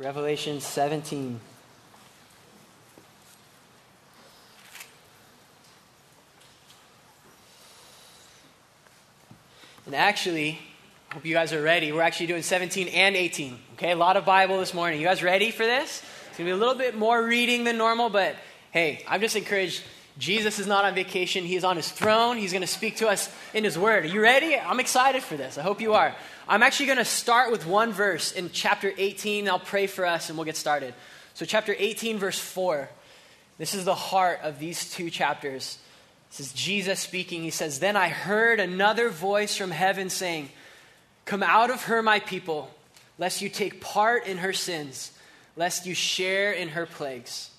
[0.00, 1.38] Revelation 17.
[9.84, 10.58] And actually,
[11.12, 11.92] hope you guys are ready.
[11.92, 13.58] We're actually doing 17 and 18.
[13.74, 14.98] Okay, a lot of Bible this morning.
[14.98, 16.02] You guys ready for this?
[16.30, 18.36] It's going to be a little bit more reading than normal, but
[18.70, 19.82] hey, I'm just encouraged.
[20.18, 21.44] Jesus is not on vacation.
[21.44, 22.36] He is on his throne.
[22.36, 24.04] He's going to speak to us in his word.
[24.04, 24.56] Are you ready?
[24.56, 25.56] I'm excited for this.
[25.56, 26.14] I hope you are.
[26.48, 29.48] I'm actually going to start with one verse in chapter 18.
[29.48, 30.94] I'll pray for us and we'll get started.
[31.34, 32.88] So, chapter 18, verse 4.
[33.56, 35.78] This is the heart of these two chapters.
[36.30, 37.42] This is Jesus speaking.
[37.42, 40.48] He says, Then I heard another voice from heaven saying,
[41.24, 42.70] Come out of her, my people,
[43.18, 45.12] lest you take part in her sins,
[45.56, 47.49] lest you share in her plagues.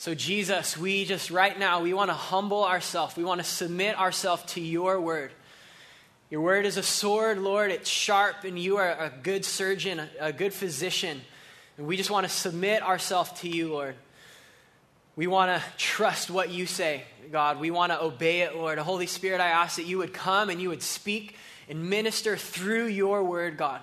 [0.00, 3.16] So, Jesus, we just right now, we want to humble ourselves.
[3.16, 5.32] We want to submit ourselves to your word.
[6.30, 7.72] Your word is a sword, Lord.
[7.72, 11.20] It's sharp, and you are a good surgeon, a good physician.
[11.76, 13.96] And we just want to submit ourselves to you, Lord.
[15.16, 17.02] We want to trust what you say,
[17.32, 17.58] God.
[17.58, 18.78] We want to obey it, Lord.
[18.78, 21.34] Holy Spirit, I ask that you would come and you would speak
[21.68, 23.80] and minister through your word, God.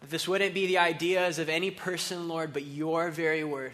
[0.00, 3.72] That this wouldn't be the ideas of any person, Lord, but your very word.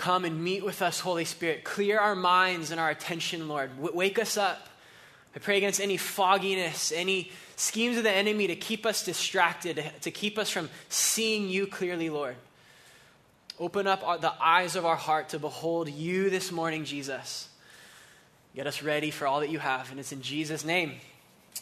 [0.00, 1.62] Come and meet with us, Holy Spirit.
[1.62, 3.68] Clear our minds and our attention, Lord.
[3.76, 4.66] W- wake us up.
[5.36, 10.10] I pray against any fogginess, any schemes of the enemy to keep us distracted, to
[10.10, 12.36] keep us from seeing you clearly, Lord.
[13.58, 17.50] Open up our, the eyes of our heart to behold you this morning, Jesus.
[18.56, 19.90] Get us ready for all that you have.
[19.90, 20.94] And it's in Jesus' name.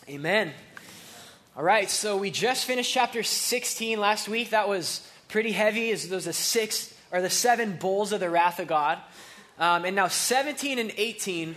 [0.09, 0.53] Amen.
[1.57, 4.51] All right, so we just finished chapter 16 last week.
[4.51, 5.93] That was pretty heavy.
[5.93, 8.99] Those are the six or the seven bowls of the wrath of God.
[9.59, 11.57] Um, and now 17 and 18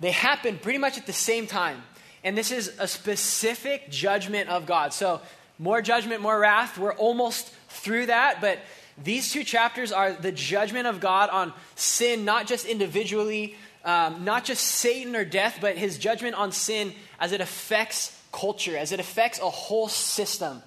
[0.00, 1.82] they happen pretty much at the same time.
[2.22, 4.92] And this is a specific judgment of God.
[4.92, 5.20] So,
[5.58, 6.76] more judgment, more wrath.
[6.76, 8.58] We're almost through that, but
[9.02, 14.44] these two chapters are the judgment of God on sin, not just individually, um, not
[14.44, 19.00] just Satan or death, but his judgment on sin as it affects culture, as it
[19.00, 20.62] affects a whole system.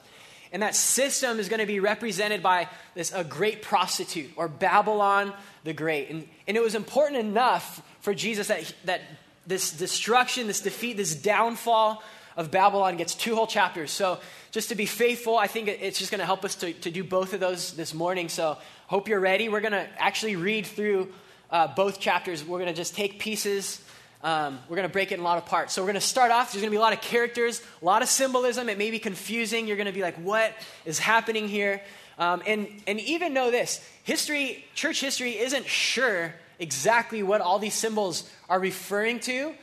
[0.52, 5.34] And that system is going to be represented by this a great prostitute or Babylon
[5.64, 6.10] the Great.
[6.10, 9.02] And, and it was important enough for Jesus that, that
[9.46, 12.02] this destruction, this defeat, this downfall
[12.38, 13.92] of Babylon gets two whole chapters.
[13.92, 14.20] So,
[14.52, 17.04] just to be faithful, I think it's just going to help us to, to do
[17.04, 18.30] both of those this morning.
[18.30, 18.58] So,
[18.88, 19.50] hope you're ready.
[19.50, 21.10] We're going to actually read through
[21.52, 22.44] uh, both chapters.
[22.44, 23.84] We're going to just take pieces.
[24.22, 25.74] Um, we're going to break it in a lot of parts.
[25.74, 26.52] So, we're going to start off.
[26.52, 28.68] There's going to be a lot of characters, a lot of symbolism.
[28.68, 29.68] It may be confusing.
[29.68, 30.54] You're going to be like, what
[30.86, 31.82] is happening here?
[32.18, 37.74] Um, and, and even know this history, church history isn't sure exactly what all these
[37.74, 39.54] symbols are referring to,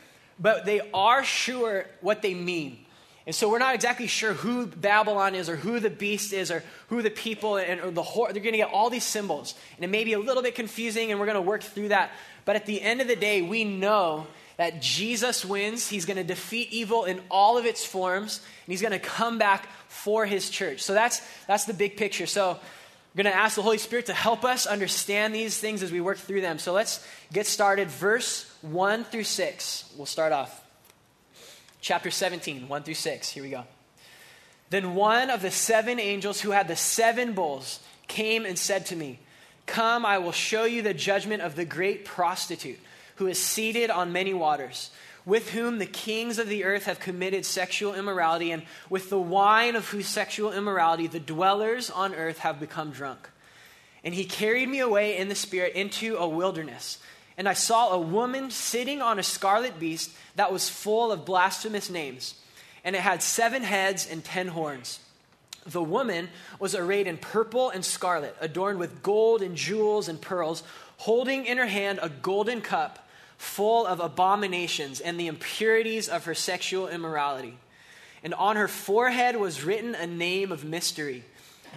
[0.40, 2.78] but they are sure what they mean.
[3.26, 6.62] And so we're not exactly sure who Babylon is or who the beast is or
[6.88, 8.32] who the people and or the whore.
[8.32, 9.54] They're going to get all these symbols.
[9.76, 12.12] And it may be a little bit confusing, and we're going to work through that.
[12.44, 15.88] But at the end of the day, we know that Jesus wins.
[15.88, 19.38] He's going to defeat evil in all of its forms, and he's going to come
[19.38, 20.82] back for his church.
[20.82, 22.26] So that's, that's the big picture.
[22.26, 22.58] So
[23.14, 26.00] we're going to ask the Holy Spirit to help us understand these things as we
[26.00, 26.58] work through them.
[26.58, 27.88] So let's get started.
[27.88, 29.92] Verse 1 through 6.
[29.96, 30.62] We'll start off.
[31.80, 33.28] Chapter 17, 1 through 6.
[33.30, 33.64] Here we go.
[34.70, 38.96] Then one of the seven angels who had the seven bowls came and said to
[38.96, 39.20] me,
[39.66, 42.78] Come, I will show you the judgment of the great prostitute
[43.16, 44.90] who is seated on many waters
[45.26, 49.74] with whom the kings of the earth have committed sexual immorality, and with the wine
[49.74, 53.28] of whose sexual immorality the dwellers on earth have become drunk.
[54.04, 56.98] And he carried me away in the Spirit into a wilderness.
[57.36, 61.90] And I saw a woman sitting on a scarlet beast that was full of blasphemous
[61.90, 62.36] names,
[62.84, 65.00] and it had seven heads and ten horns.
[65.66, 66.28] The woman
[66.60, 70.62] was arrayed in purple and scarlet, adorned with gold and jewels and pearls,
[70.98, 73.05] holding in her hand a golden cup
[73.36, 77.58] full of abominations and the impurities of her sexual immorality.
[78.22, 81.24] And on her forehead was written a name of mystery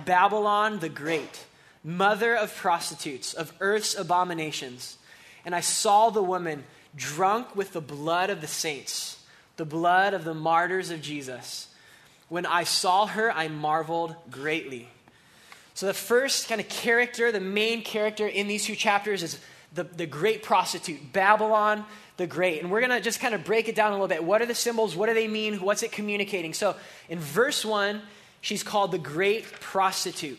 [0.06, 1.46] Babylon the Great,
[1.84, 4.98] mother of prostitutes, of earth's abominations.
[5.45, 6.63] And I saw the woman
[6.95, 9.24] drunk with the blood of the saints,
[9.57, 11.68] the blood of the martyrs of Jesus.
[12.30, 14.88] When I saw her, I marveled greatly.
[15.74, 19.39] So, the first kind of character, the main character in these two chapters is
[19.74, 21.86] the, the great prostitute, Babylon
[22.18, 22.62] the Great.
[22.62, 24.24] And we're going to just kind of break it down a little bit.
[24.24, 24.95] What are the symbols?
[24.95, 25.56] What do they mean?
[25.62, 26.54] What's it communicating?
[26.54, 26.75] So
[27.07, 28.01] in verse 1,
[28.42, 30.38] she's called the great prostitute.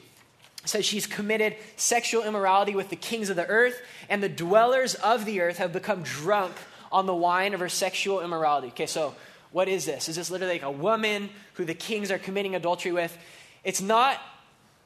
[0.62, 3.80] It says she's committed sexual immorality with the kings of the earth,
[4.10, 6.54] and the dwellers of the earth have become drunk
[6.92, 8.68] on the wine of her sexual immorality.
[8.68, 9.14] Okay, so
[9.52, 10.08] what is this?
[10.08, 13.16] Is this literally like a woman who the kings are committing adultery with?
[13.64, 14.20] It's not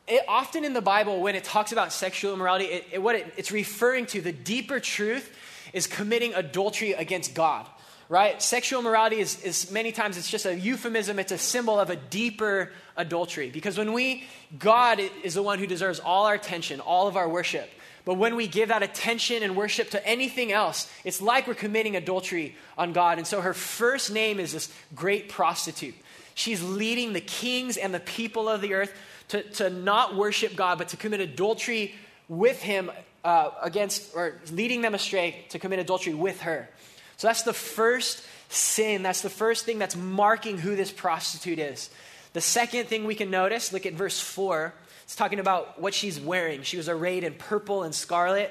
[0.06, 3.52] it, often in the Bible, when it talks about sexual immorality, it, it, what it's
[3.52, 5.34] referring to, the deeper truth,
[5.72, 7.66] is committing adultery against God
[8.08, 8.42] right?
[8.42, 11.96] Sexual immorality is, is many times it's just a euphemism, it's a symbol of a
[11.96, 13.50] deeper adultery.
[13.50, 14.24] Because when we,
[14.58, 17.70] God is the one who deserves all our attention, all of our worship.
[18.04, 21.96] But when we give that attention and worship to anything else, it's like we're committing
[21.96, 23.16] adultery on God.
[23.18, 25.94] And so her first name is this great prostitute.
[26.34, 28.92] She's leading the kings and the people of the earth
[29.28, 31.94] to, to not worship God, but to commit adultery
[32.28, 32.90] with him
[33.24, 36.68] uh, against, or leading them astray to commit adultery with her.
[37.16, 39.02] So that's the first sin.
[39.02, 41.90] That's the first thing that's marking who this prostitute is.
[42.32, 44.74] The second thing we can notice, look at verse 4.
[45.04, 46.62] It's talking about what she's wearing.
[46.62, 48.50] She was arrayed in purple and scarlet,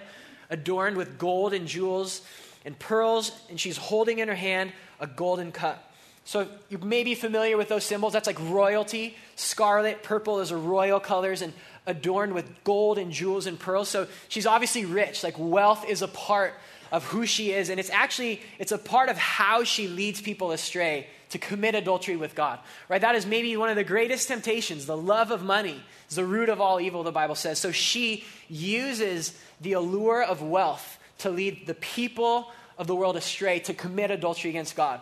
[0.49, 2.21] adorned with gold and jewels
[2.63, 5.92] and pearls, and she's holding in her hand a golden cup.
[6.25, 8.13] So you may be familiar with those symbols.
[8.13, 9.17] That's like royalty.
[9.35, 11.53] Scarlet, purple is a royal colors and
[11.85, 13.89] adorned with gold and jewels and pearls.
[13.89, 15.23] So she's obviously rich.
[15.23, 16.53] Like wealth is a part
[16.93, 20.51] of who she is and it's actually it's a part of how she leads people
[20.51, 24.85] astray to commit adultery with god right that is maybe one of the greatest temptations
[24.85, 28.23] the love of money is the root of all evil the bible says so she
[28.47, 34.11] uses the allure of wealth to lead the people of the world astray to commit
[34.11, 35.01] adultery against god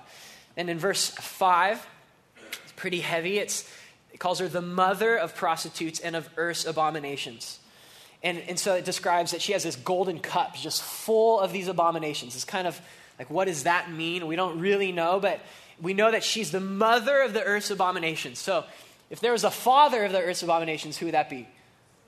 [0.57, 1.87] and in verse 5
[2.51, 3.69] it's pretty heavy it's
[4.13, 7.59] it calls her the mother of prostitutes and of earth's abominations
[8.23, 11.67] and, and so it describes that she has this golden cup just full of these
[11.67, 12.35] abominations.
[12.35, 12.79] It's kind of
[13.17, 14.27] like, what does that mean?
[14.27, 15.39] We don't really know, but
[15.81, 18.39] we know that she's the mother of the earth's abominations.
[18.39, 18.65] So
[19.09, 21.47] if there was a father of the earth's abominations, who would that be?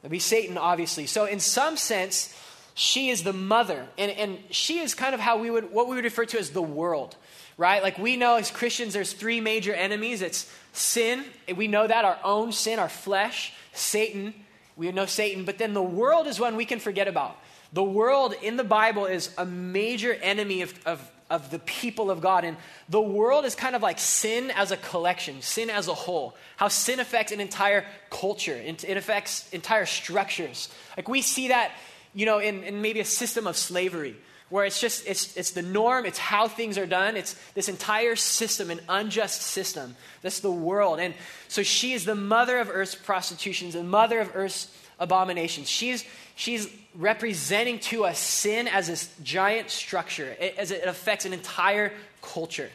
[0.02, 1.08] That'd be Satan, obviously.
[1.08, 2.38] So in some sense,
[2.76, 3.88] she is the mother.
[3.98, 6.52] And, and she is kind of how we would, what we would refer to as
[6.52, 7.16] the world,
[7.58, 7.84] right?
[7.84, 10.22] Like we know as Christians, there's three major enemies.
[10.22, 11.24] It's sin.
[11.56, 14.34] We know that, our own sin, our flesh, Satan,
[14.76, 17.38] we know Satan, but then the world is one we can forget about.
[17.74, 22.22] The world in the Bible is a major enemy of, of, of the people of
[22.22, 22.44] God.
[22.44, 22.58] And
[22.90, 26.36] the world is kind of like sin as a collection, sin as a whole.
[26.58, 30.70] How sin affects an entire culture, it, it affects entire structures.
[30.98, 31.72] Like we see that,
[32.14, 34.16] you know, in, in maybe a system of slavery
[34.54, 37.18] where it's just it's, it's the norm it's how things are done.
[37.18, 39.96] It's this entire system an unjust system.
[40.22, 41.00] That's the world.
[41.00, 41.16] And
[41.48, 45.68] so she is the mother of earth's prostitutions and mother of earth's abominations.
[45.68, 46.06] She's
[46.36, 50.38] she's representing to us sin as this giant structure.
[50.56, 51.92] As it affects an entire
[52.22, 52.70] culture.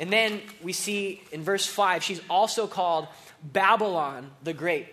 [0.00, 3.06] And then we see in verse 5 she's also called
[3.40, 4.88] babylon the great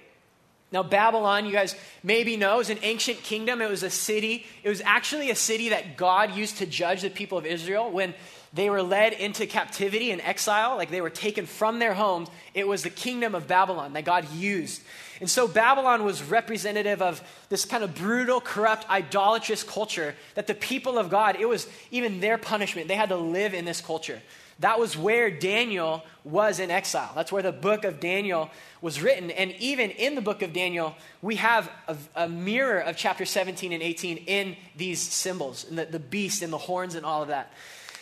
[0.71, 3.61] now, Babylon, you guys maybe know, is an ancient kingdom.
[3.61, 4.45] It was a city.
[4.63, 8.13] It was actually a city that God used to judge the people of Israel when
[8.53, 12.29] they were led into captivity and exile, like they were taken from their homes.
[12.53, 14.81] It was the kingdom of Babylon that God used.
[15.19, 20.55] And so Babylon was representative of this kind of brutal, corrupt, idolatrous culture that the
[20.55, 22.87] people of God, it was even their punishment.
[22.87, 24.21] They had to live in this culture.
[24.61, 27.11] That was where Daniel was in exile.
[27.15, 29.31] That's where the book of Daniel was written.
[29.31, 33.73] And even in the book of Daniel, we have a, a mirror of chapter 17
[33.73, 37.29] and 18 in these symbols, in the, the beast and the horns and all of
[37.29, 37.51] that.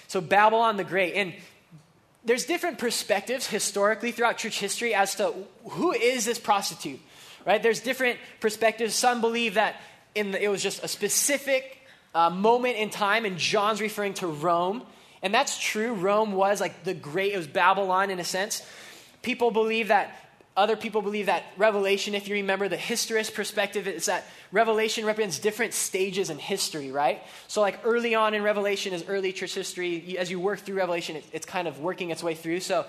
[0.08, 1.14] So, Babylon the Great.
[1.14, 1.34] And
[2.26, 5.34] there's different perspectives historically throughout church history as to
[5.64, 7.00] who is this prostitute,
[7.46, 7.64] right?
[7.64, 8.96] There's different perspectives.
[8.96, 9.80] Some believe that
[10.14, 11.78] in the, it was just a specific
[12.14, 14.83] uh, moment in time, and John's referring to Rome
[15.21, 15.94] and that's true.
[15.94, 18.66] Rome was like the great, it was Babylon in a sense.
[19.21, 20.16] People believe that,
[20.57, 25.40] other people believe that Revelation, if you remember the historicist perspective, is that Revelation represents
[25.40, 27.21] different stages in history, right?
[27.47, 30.18] So, like early on in Revelation is early church history.
[30.18, 32.59] As you work through Revelation, it, it's kind of working its way through.
[32.59, 32.85] So,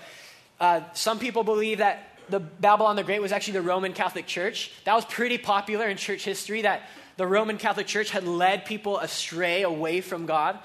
[0.59, 4.71] uh, some people believe that the Babylon the Great was actually the Roman Catholic Church.
[4.85, 8.97] That was pretty popular in church history, that the Roman Catholic Church had led people
[8.97, 10.59] astray away from God.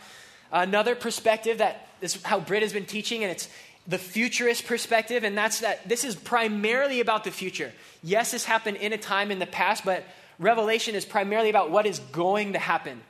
[0.52, 3.48] Another perspective that is how Brit has been teaching, and it's
[3.86, 7.72] the futurist perspective, and that's that this is primarily about the future.
[8.02, 10.04] Yes, this happened in a time in the past, but
[10.38, 13.00] Revelation is primarily about what is going to happen.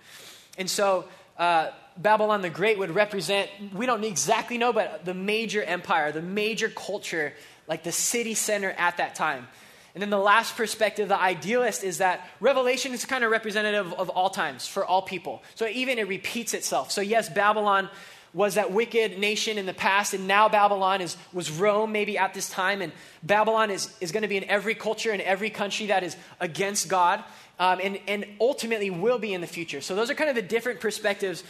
[0.59, 1.07] And so,
[1.39, 6.23] uh, Babylon the Great would represent, we don't exactly know, but the major empire, the
[6.23, 7.33] major culture,
[7.67, 9.49] like the city center at that time.
[9.97, 14.11] And then the last perspective, the idealist, is that Revelation is kind of representative of
[14.11, 15.43] all times for all people.
[15.55, 16.91] So even it repeats itself.
[16.93, 17.89] So, yes, Babylon
[18.35, 22.35] was that wicked nation in the past, and now Babylon is, was Rome maybe at
[22.35, 22.83] this time.
[22.83, 26.15] And Babylon is, is going to be in every culture and every country that is
[26.41, 27.25] against God,
[27.59, 29.81] um, and, and ultimately will be in the future.
[29.81, 31.43] So, those are kind of the different perspectives.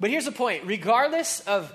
[0.00, 1.70] But here's the point regardless of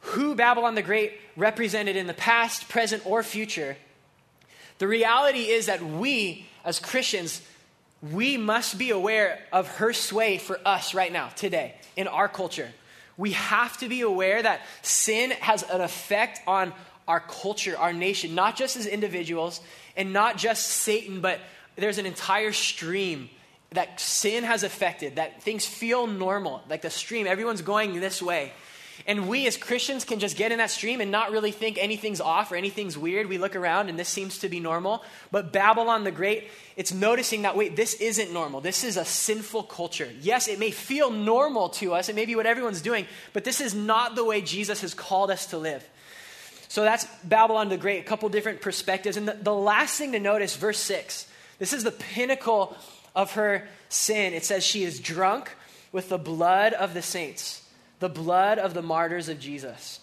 [0.00, 3.76] who Babylon the Great represented in the past, present, or future,
[4.78, 7.42] The reality is that we, as Christians,
[8.02, 12.70] we must be aware of her sway for us right now, today, in our culture.
[13.16, 16.72] We have to be aware that sin has an effect on
[17.08, 19.60] our culture, our nation, not just as individuals
[19.96, 21.40] and not just Satan, but
[21.76, 23.30] there's an entire stream
[23.70, 28.52] that sin has affected, that things feel normal, like the stream, everyone's going this way.
[29.04, 32.20] And we as Christians can just get in that stream and not really think anything's
[32.20, 33.28] off or anything's weird.
[33.28, 35.04] We look around and this seems to be normal.
[35.30, 38.60] But Babylon the Great, it's noticing that, wait, this isn't normal.
[38.60, 40.08] This is a sinful culture.
[40.20, 42.08] Yes, it may feel normal to us.
[42.08, 45.30] It may be what everyone's doing, but this is not the way Jesus has called
[45.30, 45.86] us to live.
[46.68, 49.16] So that's Babylon the Great, a couple different perspectives.
[49.16, 52.76] And the, the last thing to notice, verse 6, this is the pinnacle
[53.14, 54.32] of her sin.
[54.32, 55.54] It says she is drunk
[55.92, 57.65] with the blood of the saints
[57.98, 60.00] the blood of the martyrs of Jesus.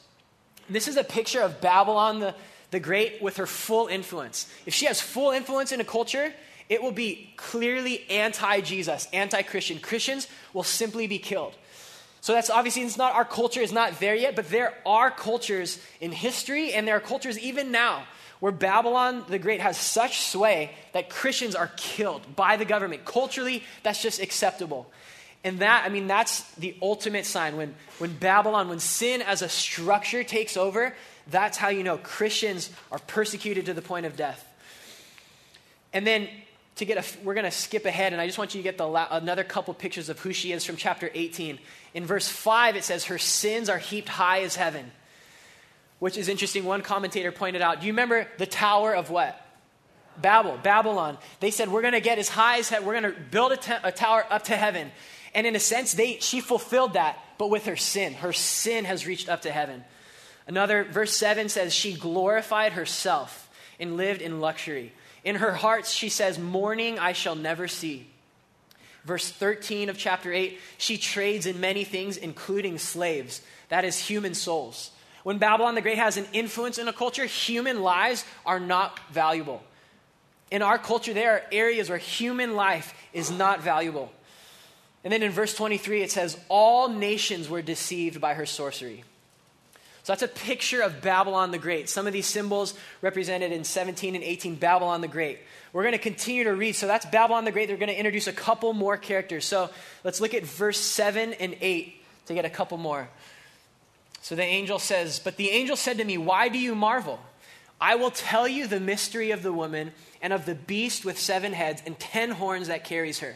[0.69, 2.35] This is a picture of Babylon the,
[2.71, 4.51] the Great with her full influence.
[4.65, 6.33] If she has full influence in a culture,
[6.69, 9.79] it will be clearly anti Jesus, anti Christian.
[9.79, 11.53] Christians will simply be killed.
[12.21, 15.79] So that's obviously it's not our culture is not there yet, but there are cultures
[15.99, 18.05] in history and there are cultures even now
[18.39, 23.03] where Babylon the Great has such sway that Christians are killed by the government.
[23.03, 24.89] Culturally, that's just acceptable.
[25.43, 27.57] And that, I mean, that's the ultimate sign.
[27.57, 30.95] When, when Babylon, when sin as a structure takes over,
[31.29, 34.45] that's how you know Christians are persecuted to the point of death.
[35.91, 36.27] And then
[36.77, 38.77] to get a, we're going to skip ahead, and I just want you to get
[38.77, 41.59] the another couple pictures of who she is from chapter 18.
[41.93, 44.91] In verse 5, it says, Her sins are heaped high as heaven,
[45.99, 46.65] which is interesting.
[46.65, 49.39] One commentator pointed out, Do you remember the tower of what?
[50.19, 51.17] Babel, Babylon.
[51.39, 52.87] They said, We're going to get as high as heaven.
[52.87, 54.91] We're going to build a, t- a tower up to heaven.
[55.35, 58.13] And in a sense, they, she fulfilled that, but with her sin.
[58.13, 59.83] Her sin has reached up to heaven.
[60.47, 63.49] Another, verse 7 says, She glorified herself
[63.79, 64.93] and lived in luxury.
[65.23, 68.07] In her heart, she says, Mourning I shall never see.
[69.05, 73.41] Verse 13 of chapter 8, she trades in many things, including slaves.
[73.69, 74.91] That is human souls.
[75.23, 79.61] When Babylon the Great has an influence in a culture, human lives are not valuable.
[80.51, 84.11] In our culture, there are areas where human life is not valuable.
[85.03, 89.03] And then in verse 23, it says, All nations were deceived by her sorcery.
[90.03, 91.89] So that's a picture of Babylon the Great.
[91.89, 95.39] Some of these symbols represented in 17 and 18, Babylon the Great.
[95.71, 96.75] We're going to continue to read.
[96.75, 97.67] So that's Babylon the Great.
[97.67, 99.45] They're going to introduce a couple more characters.
[99.45, 99.69] So
[100.03, 103.09] let's look at verse 7 and 8 to get a couple more.
[104.21, 107.19] So the angel says, But the angel said to me, Why do you marvel?
[107.79, 109.91] I will tell you the mystery of the woman
[110.21, 113.35] and of the beast with seven heads and ten horns that carries her.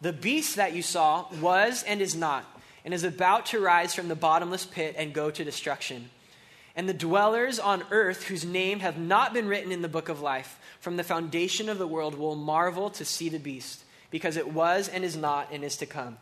[0.00, 2.44] The beast that you saw was and is not,
[2.84, 6.10] and is about to rise from the bottomless pit and go to destruction.
[6.76, 10.20] And the dwellers on earth, whose name have not been written in the book of
[10.20, 14.52] life, from the foundation of the world, will marvel to see the beast, because it
[14.52, 16.18] was and is not and is to come.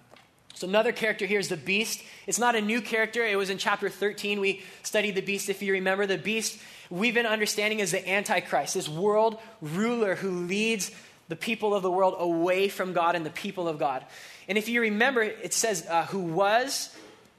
[0.55, 2.03] So, another character here is the beast.
[2.27, 3.23] It's not a new character.
[3.23, 4.41] It was in chapter 13.
[4.41, 6.07] We studied the beast, if you remember.
[6.07, 10.91] The beast, we've been understanding as the Antichrist, this world ruler who leads
[11.29, 14.05] the people of the world away from God and the people of God.
[14.49, 16.95] And if you remember, it says uh, who was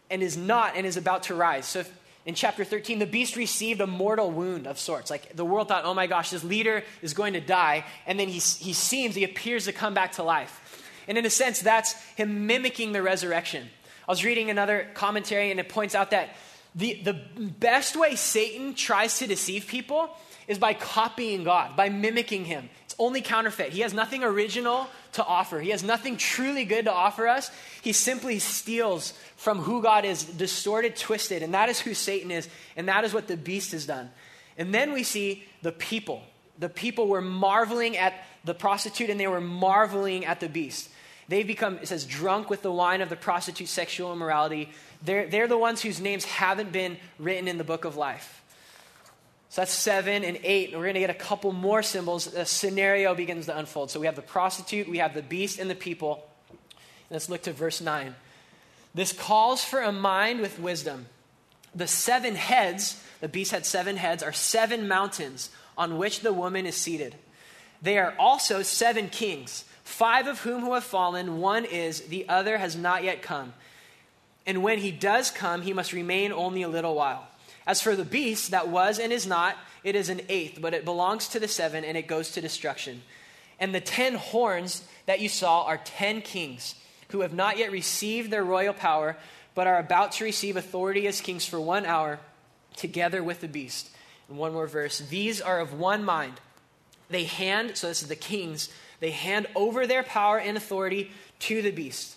[0.10, 1.66] and is not and is about to rise.
[1.66, 5.10] So if, in chapter 13, the beast received a mortal wound of sorts.
[5.10, 7.86] Like the world thought, oh my gosh, this leader is going to die.
[8.06, 10.84] And then he, he seems, he appears to come back to life.
[11.08, 13.70] And in a sense, that's him mimicking the resurrection.
[14.08, 16.36] I was reading another commentary and it points out that
[16.76, 20.10] the, the best way Satan tries to deceive people
[20.48, 23.74] is by copying God, by mimicking him only counterfeit.
[23.74, 25.60] He has nothing original to offer.
[25.60, 27.52] He has nothing truly good to offer us.
[27.82, 32.50] He simply steals from who God is, distorted, twisted, and that is who Satan is,
[32.76, 34.10] and that is what the beast has done.
[34.58, 36.24] And then we see the people.
[36.58, 38.14] The people were marveling at
[38.44, 40.90] the prostitute and they were marveling at the beast.
[41.28, 44.70] They've become, it says, drunk with the wine of the prostitute's sexual immorality.
[45.04, 48.42] They're, they're the ones whose names haven't been written in the book of life.
[49.50, 50.70] So that's seven and eight.
[50.70, 52.26] And we're going to get a couple more symbols.
[52.26, 53.92] The scenario begins to unfold.
[53.92, 56.28] So we have the prostitute, we have the beast, and the people.
[57.10, 58.16] Let's look to verse 9.
[58.94, 61.06] This calls for a mind with wisdom.
[61.74, 66.66] The seven heads, the beast had seven heads, are seven mountains on which the woman
[66.66, 67.16] is seated.
[67.82, 72.58] They are also seven kings, five of whom who have fallen, one is, the other
[72.58, 73.54] has not yet come.
[74.48, 77.28] And when he does come, he must remain only a little while.
[77.68, 80.86] As for the beast that was and is not, it is an eighth, but it
[80.86, 83.04] belongs to the seven and it goes to destruction.
[83.60, 86.76] And the ten horns that you saw are ten kings
[87.10, 89.18] who have not yet received their royal power,
[89.54, 92.20] but are about to receive authority as kings for one hour
[92.76, 93.90] together with the beast.
[94.30, 95.00] And one more verse.
[95.00, 96.40] These are of one mind.
[97.10, 98.70] they hand, so this is the kings,
[99.00, 102.17] they hand over their power and authority to the beast.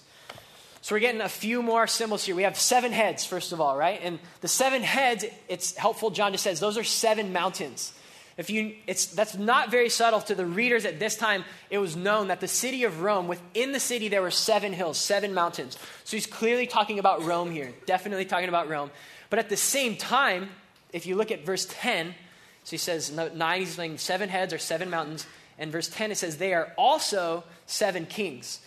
[0.82, 2.34] So we're getting a few more symbols here.
[2.34, 4.00] We have seven heads, first of all, right?
[4.02, 7.92] And the seven heads, it's helpful, John just says, those are seven mountains.
[8.38, 11.44] If you, it's, that's not very subtle to the readers at this time.
[11.68, 14.96] It was known that the city of Rome, within the city, there were seven hills,
[14.96, 15.76] seven mountains.
[16.04, 18.90] So he's clearly talking about Rome here, definitely talking about Rome.
[19.28, 20.48] But at the same time,
[20.92, 22.14] if you look at verse 10,
[22.64, 25.26] so he says, nine, he's saying seven heads or seven mountains.
[25.58, 28.60] And verse 10, it says, they are also seven kings.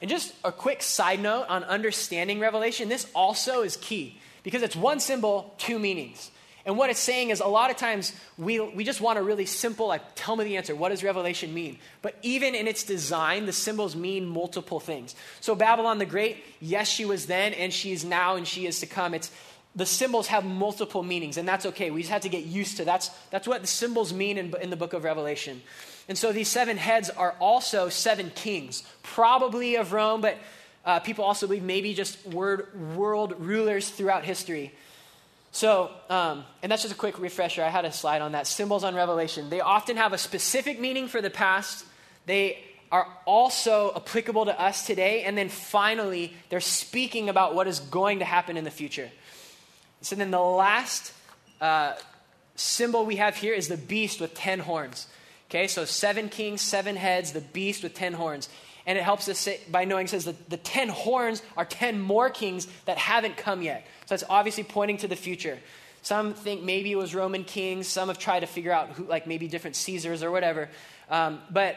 [0.00, 4.76] And just a quick side note on understanding Revelation this also is key because it's
[4.76, 6.30] one symbol, two meanings.
[6.66, 9.44] And what it's saying is a lot of times we, we just want a really
[9.44, 10.74] simple, like, tell me the answer.
[10.74, 11.78] What does Revelation mean?
[12.00, 15.14] But even in its design, the symbols mean multiple things.
[15.40, 18.80] So, Babylon the Great, yes, she was then, and she is now, and she is
[18.80, 19.12] to come.
[19.12, 19.30] It's,
[19.76, 21.90] the symbols have multiple meanings, and that's okay.
[21.90, 24.70] We just have to get used to that's, that's what the symbols mean in, in
[24.70, 25.60] the book of Revelation.
[26.08, 30.36] And so these seven heads are also seven kings, probably of Rome, but
[30.84, 34.72] uh, people also believe maybe just word, world rulers throughout history.
[35.52, 37.62] So, um, and that's just a quick refresher.
[37.62, 38.46] I had a slide on that.
[38.46, 39.50] Symbols on Revelation.
[39.50, 41.86] They often have a specific meaning for the past.
[42.26, 42.58] They
[42.90, 45.22] are also applicable to us today.
[45.22, 49.10] And then finally, they're speaking about what is going to happen in the future.
[50.02, 51.12] So then the last
[51.60, 51.94] uh,
[52.56, 55.06] symbol we have here is the beast with ten horns.
[55.54, 58.48] Okay, so seven kings, seven heads, the beast with ten horns.
[58.86, 62.28] And it helps us say, by knowing, says that the ten horns are ten more
[62.28, 63.86] kings that haven't come yet.
[64.06, 65.60] So that's obviously pointing to the future.
[66.02, 67.86] Some think maybe it was Roman kings.
[67.86, 70.70] Some have tried to figure out who, like maybe different Caesars or whatever.
[71.08, 71.76] Um, but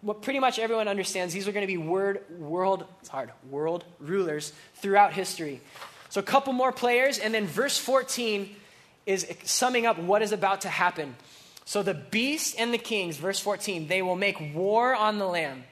[0.00, 3.84] what pretty much everyone understands, these are going to be word, world, it's hard, world
[4.00, 5.60] rulers throughout history.
[6.08, 8.56] So a couple more players, and then verse 14
[9.04, 11.14] is summing up what is about to happen.
[11.68, 15.64] So the beast and the kings, verse 14, they will make war on the Lamb,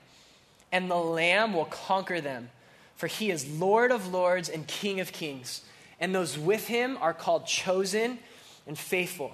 [0.70, 2.50] and the Lamb will conquer them.
[2.96, 5.62] For he is Lord of lords and King of kings,
[5.99, 8.18] and those with him are called chosen
[8.66, 9.32] and faithful.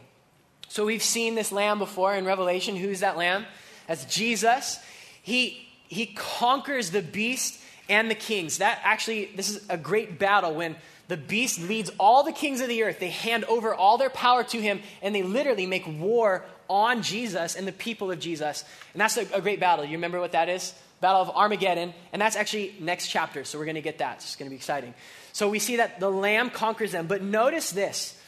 [0.68, 2.76] So we've seen this lamb before in Revelation.
[2.76, 3.44] Who's that lamb?
[3.88, 4.78] That's Jesus.
[5.20, 8.58] He, he conquers the beast and the kings.
[8.58, 10.76] That actually, this is a great battle when
[11.12, 12.98] the beast leads all the kings of the earth.
[12.98, 17.54] They hand over all their power to him, and they literally make war on Jesus
[17.54, 18.64] and the people of Jesus.
[18.94, 19.84] And that's a, a great battle.
[19.84, 20.72] You remember what that is?
[21.02, 21.92] Battle of Armageddon.
[22.14, 24.22] And that's actually next chapter, so we're going to get that.
[24.22, 24.94] It's going to be exciting.
[25.34, 27.08] So we see that the Lamb conquers them.
[27.08, 28.18] But notice this.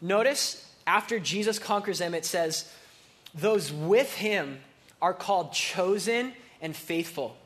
[0.00, 2.68] Notice after Jesus conquers them, it says,
[3.36, 4.58] Those with him
[5.00, 7.36] are called chosen and faithful.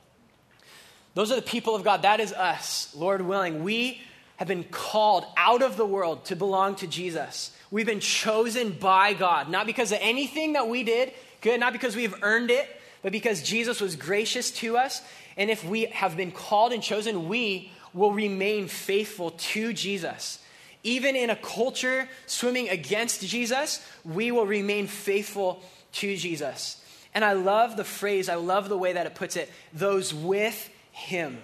[1.13, 2.01] Those are the people of God.
[2.01, 3.63] That is us, Lord willing.
[3.63, 4.01] We
[4.37, 7.51] have been called out of the world to belong to Jesus.
[7.71, 11.97] We've been chosen by God, not because of anything that we did, good, not because
[11.97, 12.69] we've earned it,
[13.03, 15.03] but because Jesus was gracious to us.
[15.37, 20.39] And if we have been called and chosen, we will remain faithful to Jesus.
[20.83, 26.83] Even in a culture swimming against Jesus, we will remain faithful to Jesus.
[27.15, 30.71] And I love the phrase, I love the way that it puts it those with
[30.93, 31.39] him.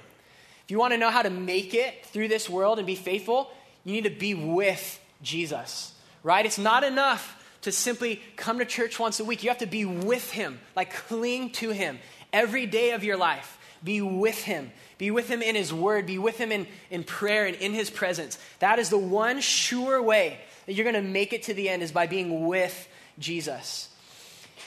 [0.64, 3.50] If you want to know how to make it through this world and be faithful,
[3.84, 6.44] you need to be with Jesus, right?
[6.44, 9.42] It's not enough to simply come to church once a week.
[9.42, 11.98] You have to be with Him, like cling to Him
[12.32, 13.58] every day of your life.
[13.82, 14.70] Be with Him.
[14.98, 16.06] Be with Him in His Word.
[16.06, 18.38] Be with Him in, in prayer and in His presence.
[18.60, 21.82] That is the one sure way that you're going to make it to the end
[21.82, 23.88] is by being with Jesus.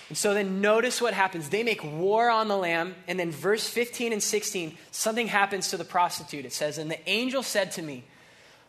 [0.09, 1.49] And so then notice what happens.
[1.49, 5.77] They make war on the lamb, and then verse 15 and 16, something happens to
[5.77, 6.45] the prostitute.
[6.45, 8.03] It says, And the angel said to me,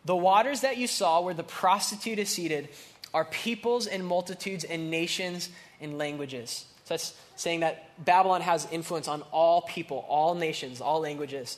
[0.05, 2.69] The waters that you saw where the prostitute is seated
[3.13, 6.65] are peoples and multitudes and nations and languages.
[6.85, 11.57] So that's saying that Babylon has influence on all people, all nations, all languages.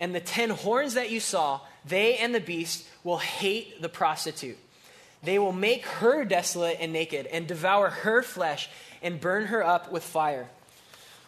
[0.00, 4.58] And the ten horns that you saw, they and the beast will hate the prostitute.
[5.22, 8.70] They will make her desolate and naked and devour her flesh
[9.02, 10.48] and burn her up with fire.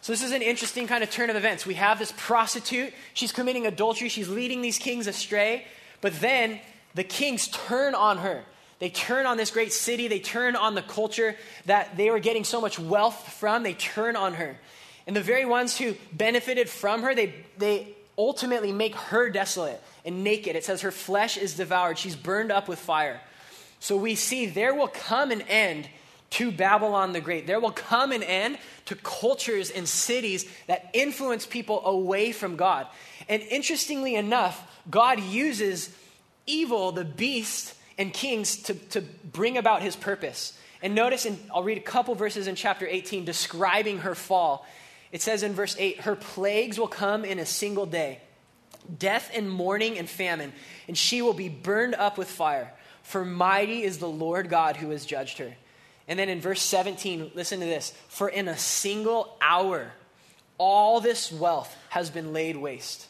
[0.01, 1.65] So, this is an interesting kind of turn of events.
[1.65, 2.93] We have this prostitute.
[3.13, 4.09] She's committing adultery.
[4.09, 5.65] She's leading these kings astray.
[6.01, 6.59] But then
[6.93, 8.43] the kings turn on her.
[8.79, 10.09] They turn on this great city.
[10.09, 13.63] They turn on the culture that they were getting so much wealth from.
[13.63, 14.57] They turn on her.
[15.07, 20.23] And the very ones who benefited from her, they, they ultimately make her desolate and
[20.23, 20.57] naked.
[20.57, 21.97] It says her flesh is devoured.
[21.97, 23.21] She's burned up with fire.
[23.79, 25.87] So we see there will come an end
[26.33, 27.45] to Babylon the Great.
[27.45, 32.87] There will come an end to cultures and cities that influence people away from God.
[33.29, 35.95] And interestingly enough, God uses
[36.47, 40.57] evil, the beast, and kings to, to bring about his purpose.
[40.81, 44.65] And notice, and I'll read a couple verses in chapter 18 describing her fall.
[45.11, 48.21] It says in verse 8, Her plagues will come in a single day
[48.99, 50.51] death and mourning and famine,
[50.87, 52.73] and she will be burned up with fire.
[53.03, 55.55] For mighty is the Lord God who has judged her.
[56.07, 59.91] And then in verse 17, listen to this For in a single hour,
[60.57, 63.07] all this wealth has been laid waste.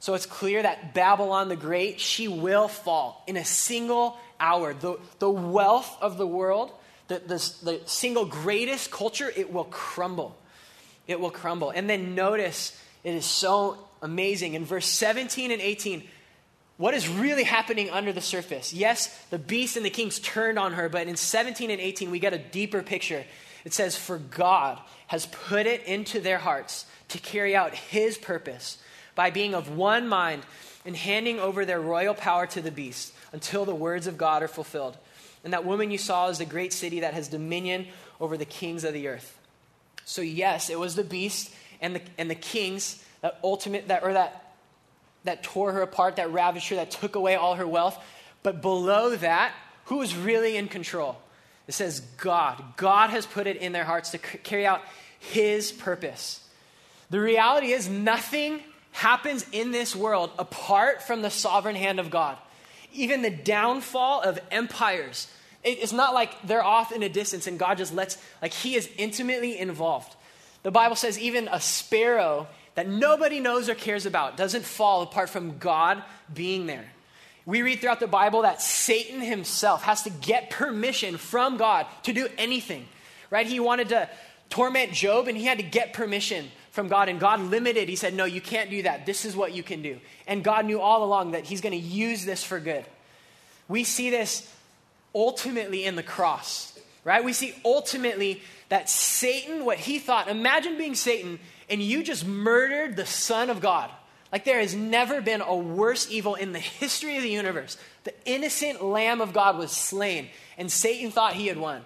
[0.00, 4.74] So it's clear that Babylon the Great, she will fall in a single hour.
[4.74, 6.72] The, the wealth of the world,
[7.06, 10.36] the, the, the single greatest culture, it will crumble.
[11.06, 11.70] It will crumble.
[11.70, 14.54] And then notice, it is so amazing.
[14.54, 16.02] In verse 17 and 18,
[16.76, 18.72] what is really happening under the surface?
[18.72, 22.18] Yes, the beast and the kings turned on her, but in 17 and 18, we
[22.18, 23.24] get a deeper picture.
[23.64, 28.78] It says, For God has put it into their hearts to carry out his purpose
[29.14, 30.42] by being of one mind
[30.84, 34.48] and handing over their royal power to the beast until the words of God are
[34.48, 34.96] fulfilled.
[35.44, 37.86] And that woman you saw is the great city that has dominion
[38.20, 39.38] over the kings of the earth.
[40.04, 44.12] So, yes, it was the beast and the, and the kings that ultimate, that, or
[44.12, 44.41] that,
[45.24, 48.02] that tore her apart, that ravaged her, that took away all her wealth.
[48.42, 49.52] But below that,
[49.86, 51.16] who is really in control?
[51.68, 52.62] It says God.
[52.76, 54.82] God has put it in their hearts to c- carry out
[55.18, 56.40] his purpose.
[57.10, 58.60] The reality is, nothing
[58.92, 62.36] happens in this world apart from the sovereign hand of God.
[62.92, 65.28] Even the downfall of empires,
[65.64, 68.88] it's not like they're off in a distance and God just lets, like, He is
[68.98, 70.14] intimately involved.
[70.62, 75.28] The Bible says even a sparrow that nobody knows or cares about doesn't fall apart
[75.30, 76.84] from God being there.
[77.44, 82.12] We read throughout the Bible that Satan himself has to get permission from God to
[82.12, 82.86] do anything,
[83.30, 83.46] right?
[83.46, 84.08] He wanted to
[84.48, 87.90] torment Job and he had to get permission from God, and God limited.
[87.90, 89.04] He said, No, you can't do that.
[89.04, 90.00] This is what you can do.
[90.26, 92.84] And God knew all along that He's going to use this for good.
[93.68, 94.50] We see this
[95.14, 97.22] ultimately in the cross, right?
[97.22, 102.96] We see ultimately that Satan, what he thought, imagine being Satan and you just murdered
[102.96, 103.90] the Son of God.
[104.30, 107.76] Like there has never been a worse evil in the history of the universe.
[108.04, 111.82] The innocent Lamb of God was slain, and Satan thought he had won.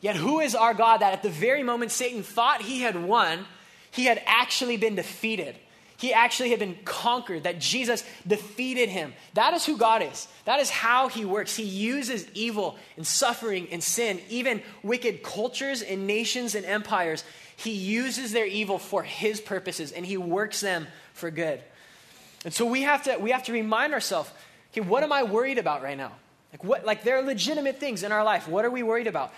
[0.00, 3.46] Yet, who is our God that at the very moment Satan thought he had won,
[3.90, 5.56] he had actually been defeated.
[5.96, 9.14] He actually had been conquered, that Jesus defeated him.
[9.34, 10.26] That is who God is.
[10.44, 11.56] That is how he works.
[11.56, 17.24] He uses evil and suffering and sin, even wicked cultures and nations and empires.
[17.56, 21.60] He uses their evil for his purposes and he works them for good.
[22.44, 24.30] And so we have to, we have to remind ourselves
[24.72, 26.10] okay, what am I worried about right now?
[26.52, 28.48] Like, what, like, there are legitimate things in our life.
[28.48, 29.32] What are we worried about?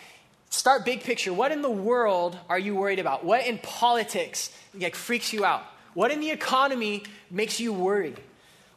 [0.50, 1.32] Start big picture.
[1.32, 3.24] What in the world are you worried about?
[3.24, 5.62] What in politics like freaks you out?
[5.94, 8.14] What in the economy makes you worry?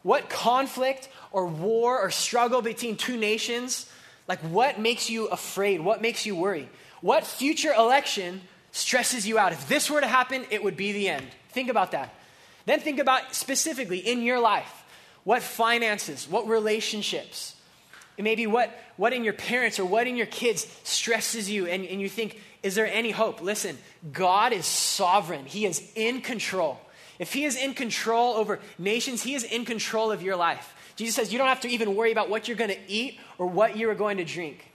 [0.02, 3.90] What conflict or war or struggle between two nations,
[4.26, 5.80] like what makes you afraid?
[5.80, 6.68] What makes you worry?
[7.02, 8.40] What future election
[8.72, 9.52] stresses you out?
[9.52, 11.26] If this were to happen, it would be the end.
[11.50, 12.14] Think about that.
[12.66, 14.84] Then think about specifically in your life
[15.24, 17.56] what finances, what relationships,
[18.16, 21.66] it may be what, what in your parents or what in your kids stresses you,
[21.66, 23.40] and, and you think, is there any hope?
[23.40, 23.78] Listen,
[24.12, 26.78] God is sovereign, He is in control.
[27.18, 30.74] If He is in control over nations, He is in control of your life.
[30.96, 33.46] Jesus says you don't have to even worry about what you're going to eat or
[33.46, 34.69] what you're going to drink.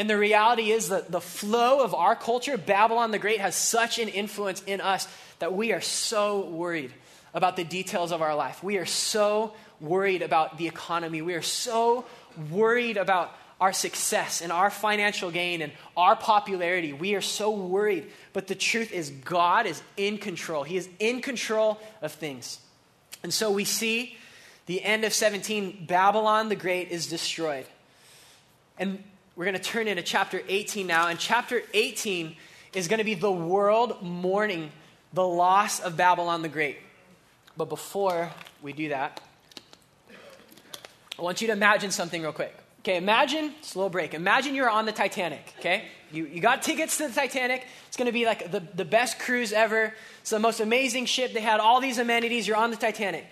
[0.00, 3.98] And the reality is that the flow of our culture, Babylon the Great, has such
[3.98, 5.06] an influence in us
[5.40, 6.90] that we are so worried
[7.34, 8.64] about the details of our life.
[8.64, 11.20] We are so worried about the economy.
[11.20, 12.06] We are so
[12.50, 16.94] worried about our success and our financial gain and our popularity.
[16.94, 18.10] We are so worried.
[18.32, 20.62] But the truth is, God is in control.
[20.62, 22.58] He is in control of things.
[23.22, 24.16] And so we see
[24.64, 27.66] the end of 17, Babylon the Great is destroyed.
[28.78, 29.04] And
[29.36, 31.08] we're going to turn into chapter 18 now.
[31.08, 32.36] And chapter 18
[32.74, 34.70] is going to be the world mourning
[35.12, 36.78] the loss of Babylon the Great.
[37.56, 38.30] But before
[38.62, 39.20] we do that,
[41.18, 42.56] I want you to imagine something real quick.
[42.80, 44.14] Okay, imagine, slow break.
[44.14, 45.84] Imagine you're on the Titanic, okay?
[46.10, 47.66] You, you got tickets to the Titanic.
[47.88, 49.92] It's gonna be like the, the best cruise ever.
[50.22, 51.34] It's the most amazing ship.
[51.34, 52.48] They had all these amenities.
[52.48, 53.26] You're on the Titanic.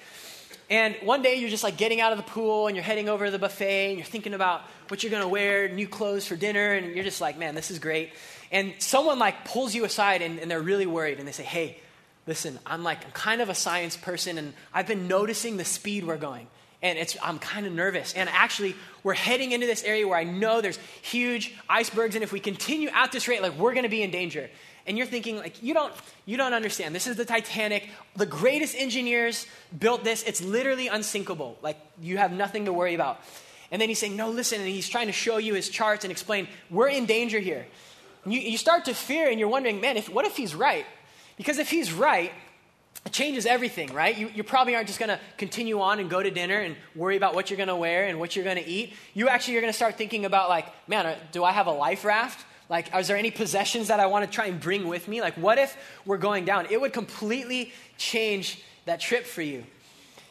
[0.70, 3.24] And one day you're just like getting out of the pool and you're heading over
[3.24, 6.74] to the buffet and you're thinking about what you're gonna wear, new clothes for dinner,
[6.74, 8.12] and you're just like, man, this is great.
[8.50, 11.78] And someone like pulls you aside and, and they're really worried and they say, hey,
[12.26, 16.06] listen, I'm like, I'm kind of a science person and I've been noticing the speed
[16.06, 16.46] we're going
[16.82, 18.14] and it's, I'm kind of nervous.
[18.14, 22.32] And actually, we're heading into this area where I know there's huge icebergs, and if
[22.32, 24.48] we continue at this rate, like we're going to be in danger.
[24.88, 25.92] And you're thinking, like, you don't,
[26.24, 26.94] you don't understand.
[26.94, 27.90] This is the Titanic.
[28.16, 29.46] The greatest engineers
[29.78, 30.22] built this.
[30.22, 31.58] It's literally unsinkable.
[31.62, 33.20] Like, you have nothing to worry about.
[33.70, 34.60] And then he's saying, no, listen.
[34.60, 37.66] And he's trying to show you his charts and explain, we're in danger here.
[38.24, 40.86] And you, you start to fear and you're wondering, man, if, what if he's right?
[41.36, 42.32] Because if he's right,
[43.04, 44.16] it changes everything, right?
[44.16, 47.16] You, you probably aren't just going to continue on and go to dinner and worry
[47.16, 48.94] about what you're going to wear and what you're going to eat.
[49.12, 51.72] You actually are going to start thinking about, like, man, uh, do I have a
[51.72, 52.44] life raft?
[52.68, 55.20] Like, is there any possessions that I want to try and bring with me?
[55.20, 56.66] Like, what if we're going down?
[56.70, 59.64] It would completely change that trip for you.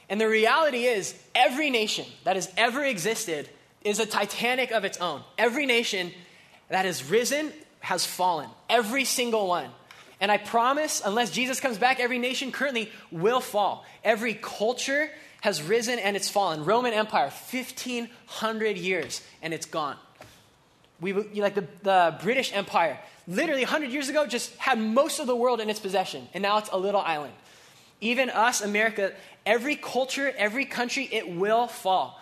[0.09, 3.49] And the reality is, every nation that has ever existed
[3.83, 5.21] is a Titanic of its own.
[5.37, 6.11] Every nation
[6.69, 8.49] that has risen has fallen.
[8.69, 9.69] Every single one.
[10.19, 13.85] And I promise, unless Jesus comes back, every nation currently will fall.
[14.03, 15.09] Every culture
[15.41, 16.65] has risen and it's fallen.
[16.65, 19.95] Roman Empire, 1,500 years, and it's gone.
[20.99, 25.35] We, like the, the British Empire, literally 100 years ago, just had most of the
[25.35, 27.33] world in its possession, and now it's a little island.
[28.01, 29.13] Even us, America,
[29.45, 32.19] every culture, every country, it will fall.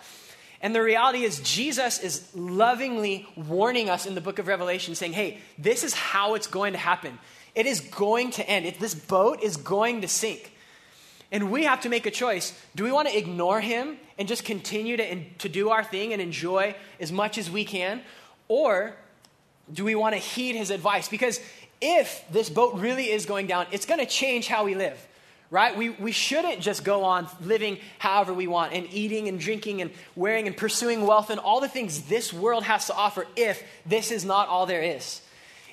[0.62, 5.12] And the reality is, Jesus is lovingly warning us in the book of Revelation, saying,
[5.12, 7.18] hey, this is how it's going to happen.
[7.54, 8.66] It is going to end.
[8.66, 10.52] It, this boat is going to sink.
[11.32, 12.58] And we have to make a choice.
[12.74, 16.22] Do we want to ignore him and just continue to, to do our thing and
[16.22, 18.02] enjoy as much as we can?
[18.48, 18.94] Or
[19.72, 21.08] do we want to heed his advice?
[21.08, 21.40] Because
[21.80, 24.98] if this boat really is going down, it's going to change how we live
[25.50, 25.76] right?
[25.76, 29.90] We, we shouldn't just go on living however we want and eating and drinking and
[30.14, 34.10] wearing and pursuing wealth and all the things this world has to offer if this
[34.10, 35.20] is not all there is.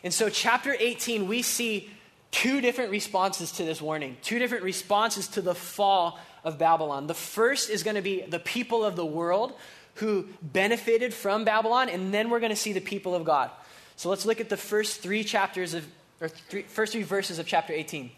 [0.04, 1.90] And so, chapter 18, we see
[2.32, 7.08] two different responses to this warning, two different responses to the fall of Babylon.
[7.08, 9.54] The first is going to be the people of the world
[9.96, 13.52] who benefited from Babylon, and then we're going to see the people of God.
[13.96, 15.86] So let's look at the first three chapters of,
[16.20, 18.12] or three, first three verses of chapter 18.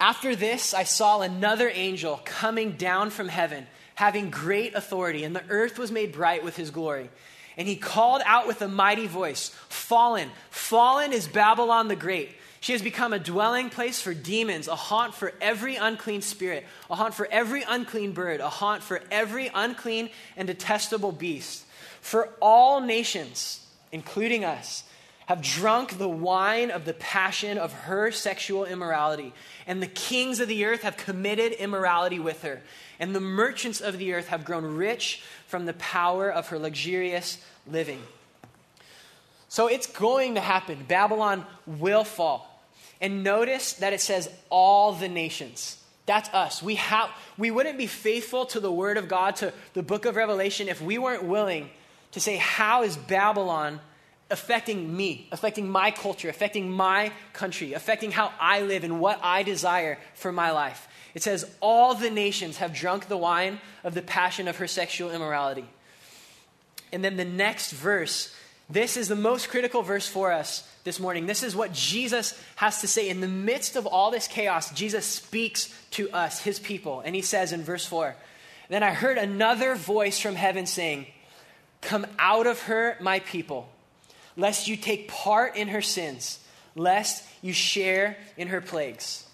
[0.00, 5.42] After this, I saw another angel coming down from heaven, having great authority, and the
[5.48, 7.10] earth was made bright with his glory.
[7.56, 12.30] And he called out with a mighty voice Fallen, fallen is Babylon the Great.
[12.60, 16.96] She has become a dwelling place for demons, a haunt for every unclean spirit, a
[16.96, 21.64] haunt for every unclean bird, a haunt for every unclean and detestable beast.
[22.00, 24.84] For all nations, including us,
[25.26, 29.34] have drunk the wine of the passion of her sexual immorality.
[29.66, 32.62] And the kings of the earth have committed immorality with her.
[32.98, 37.44] And the merchants of the earth have grown rich from the power of her luxurious
[37.70, 38.02] living.
[39.48, 40.86] So it's going to happen.
[40.88, 42.47] Babylon will fall.
[43.00, 45.76] And notice that it says all the nations.
[46.06, 46.62] That's us.
[46.62, 50.16] We, have, we wouldn't be faithful to the word of God, to the book of
[50.16, 51.70] Revelation, if we weren't willing
[52.12, 53.80] to say, How is Babylon
[54.30, 59.42] affecting me, affecting my culture, affecting my country, affecting how I live and what I
[59.42, 60.88] desire for my life.
[61.14, 65.10] It says, All the nations have drunk the wine of the passion of her sexual
[65.10, 65.64] immorality.
[66.92, 68.34] And then the next verse,
[68.68, 71.26] this is the most critical verse for us this morning.
[71.26, 73.08] This is what Jesus has to say.
[73.08, 77.02] In the midst of all this chaos, Jesus speaks to us, his people.
[77.04, 78.16] And he says in verse 4
[78.68, 81.06] Then I heard another voice from heaven saying,
[81.80, 83.68] Come out of her, my people
[84.38, 86.38] lest you take part in her sins,
[86.74, 89.26] lest you share in her plagues.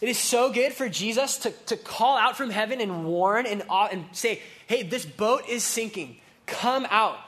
[0.00, 3.62] It is so good for Jesus to, to call out from heaven and warn and,
[3.70, 6.18] uh, and say, hey, this boat is sinking.
[6.46, 7.18] Come out.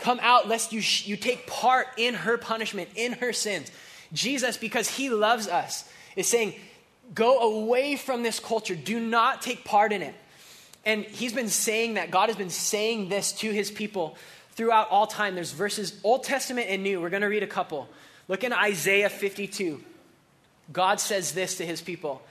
[0.00, 3.70] Come out lest you, sh- you take part in her punishment, in her sins.
[4.12, 6.54] Jesus, because he loves us, is saying,
[7.14, 8.74] go away from this culture.
[8.74, 10.14] Do not take part in it.
[10.84, 12.10] And he's been saying that.
[12.10, 14.16] God has been saying this to his people
[14.52, 15.34] throughout all time.
[15.34, 17.00] There's verses, Old Testament and New.
[17.00, 17.88] We're going to read a couple.
[18.28, 19.82] Look in Isaiah 52.
[20.72, 22.22] God says this to his people.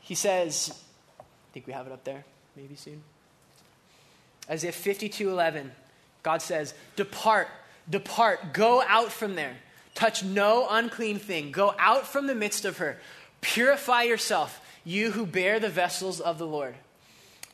[0.00, 0.76] He says,
[1.20, 2.24] I think we have it up there,
[2.56, 3.02] maybe soon.
[4.48, 5.70] Isaiah 52 11.
[6.22, 7.48] God says, Depart,
[7.88, 9.56] depart, go out from there.
[9.94, 11.50] Touch no unclean thing.
[11.50, 12.98] Go out from the midst of her.
[13.40, 16.74] Purify yourself, you who bear the vessels of the Lord.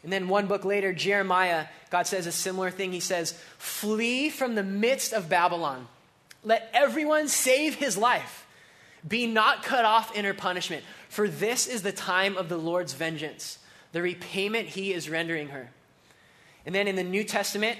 [0.02, 2.92] And then one book later, Jeremiah, God says a similar thing.
[2.92, 5.88] He says, Flee from the midst of Babylon.
[6.44, 8.46] Let everyone save his life.
[9.06, 12.92] Be not cut off in her punishment, for this is the time of the Lord's
[12.92, 13.58] vengeance,
[13.92, 15.70] the repayment he is rendering her.
[16.64, 17.78] And then in the New Testament,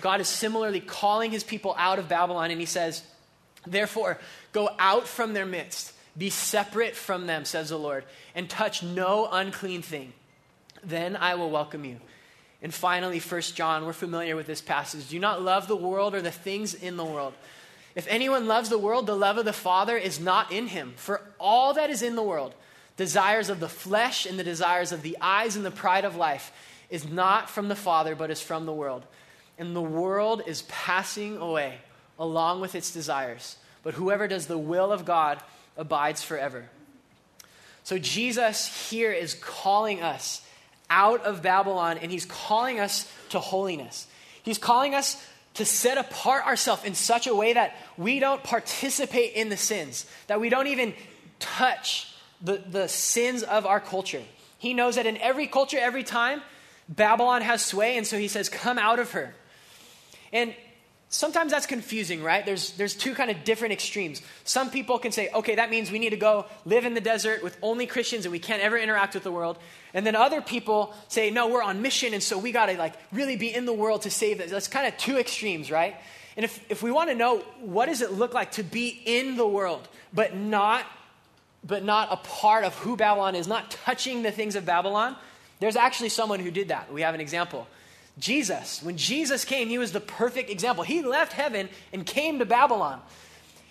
[0.00, 3.02] God is similarly calling his people out of Babylon, and he says,
[3.66, 4.18] Therefore,
[4.52, 9.28] go out from their midst, be separate from them, says the Lord, and touch no
[9.30, 10.12] unclean thing
[10.86, 11.98] then I will welcome you.
[12.62, 15.08] And finally, 1 John, we're familiar with this passage.
[15.08, 17.34] Do not love the world or the things in the world.
[17.94, 20.94] If anyone loves the world, the love of the Father is not in him.
[20.96, 22.54] For all that is in the world,
[22.96, 26.52] desires of the flesh and the desires of the eyes and the pride of life,
[26.90, 29.04] is not from the Father, but is from the world.
[29.58, 31.78] And the world is passing away
[32.18, 33.56] along with its desires.
[33.82, 35.42] But whoever does the will of God
[35.76, 36.66] abides forever.
[37.84, 40.40] So Jesus here is calling us
[40.88, 44.06] out of Babylon and he's calling us to holiness.
[44.42, 45.22] He's calling us
[45.54, 50.06] to set apart ourselves in such a way that we don't participate in the sins,
[50.26, 50.94] that we don't even
[51.38, 52.12] touch
[52.42, 54.22] the, the sins of our culture.
[54.58, 56.42] He knows that in every culture, every time,
[56.88, 59.34] Babylon has sway, and so he says, Come out of her.
[60.34, 60.54] And
[61.08, 62.44] sometimes that's confusing, right?
[62.44, 64.20] There's, there's two kind of different extremes.
[64.42, 67.42] Some people can say, okay, that means we need to go live in the desert
[67.42, 69.56] with only Christians and we can't ever interact with the world.
[69.94, 72.94] And then other people say, no, we're on mission and so we got to like
[73.12, 74.50] really be in the world to save it.
[74.50, 75.94] That's kind of two extremes, right?
[76.36, 79.36] And if, if we want to know what does it look like to be in
[79.36, 80.84] the world, but not,
[81.62, 85.14] but not a part of who Babylon is, not touching the things of Babylon,
[85.60, 86.92] there's actually someone who did that.
[86.92, 87.68] We have an example.
[88.18, 88.82] Jesus.
[88.82, 90.84] When Jesus came, he was the perfect example.
[90.84, 93.00] He left heaven and came to Babylon.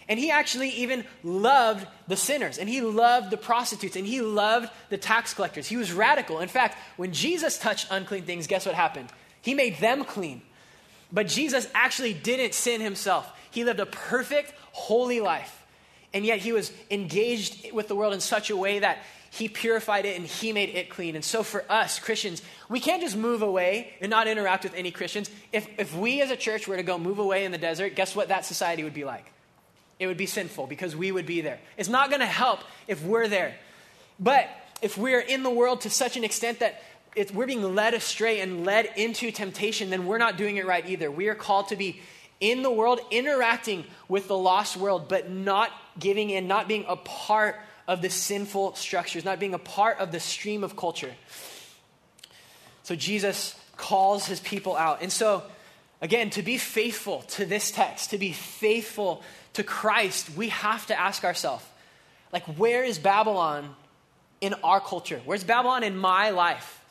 [0.10, 4.70] And he actually even loved the sinners, and he loved the prostitutes, and he loved
[4.90, 5.68] the tax collectors.
[5.68, 6.40] He was radical.
[6.40, 9.10] In fact, when Jesus touched unclean things, guess what happened?
[9.42, 10.42] He made them clean.
[11.12, 13.32] But Jesus actually didn't sin himself.
[13.52, 15.64] He lived a perfect, holy life.
[16.14, 19.00] And yet he was engaged with the world in such a way that
[19.34, 21.16] he purified it and He made it clean.
[21.16, 24.92] And so for us, Christians, we can't just move away and not interact with any
[24.92, 25.28] Christians.
[25.52, 28.16] If, if we as a church were to go move away in the desert, guess
[28.16, 29.26] what that society would be like?
[29.98, 31.60] It would be sinful because we would be there.
[31.78, 33.56] It's not going to help if we're there.
[34.20, 34.50] But
[34.84, 36.84] if we're in the world to such an extent that
[37.34, 41.10] we're being led astray and led into temptation, then we're not doing it right either.
[41.10, 42.02] We are called to be
[42.40, 46.98] in the world, interacting with the lost world, but not giving in, not being a
[46.98, 51.14] part of the sinful structures, not being a part of the stream of culture.
[52.84, 55.02] So Jesus calls his people out.
[55.02, 55.44] And so,
[56.02, 61.00] again, to be faithful to this text, to be faithful to Christ, we have to
[61.00, 61.64] ask ourselves,
[62.32, 63.76] like, where is Babylon
[64.42, 65.22] in our culture?
[65.26, 66.84] Where's Babylon in my life?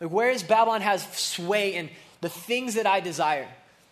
[0.00, 3.48] Like, where is Babylon has sway in the things that I desire?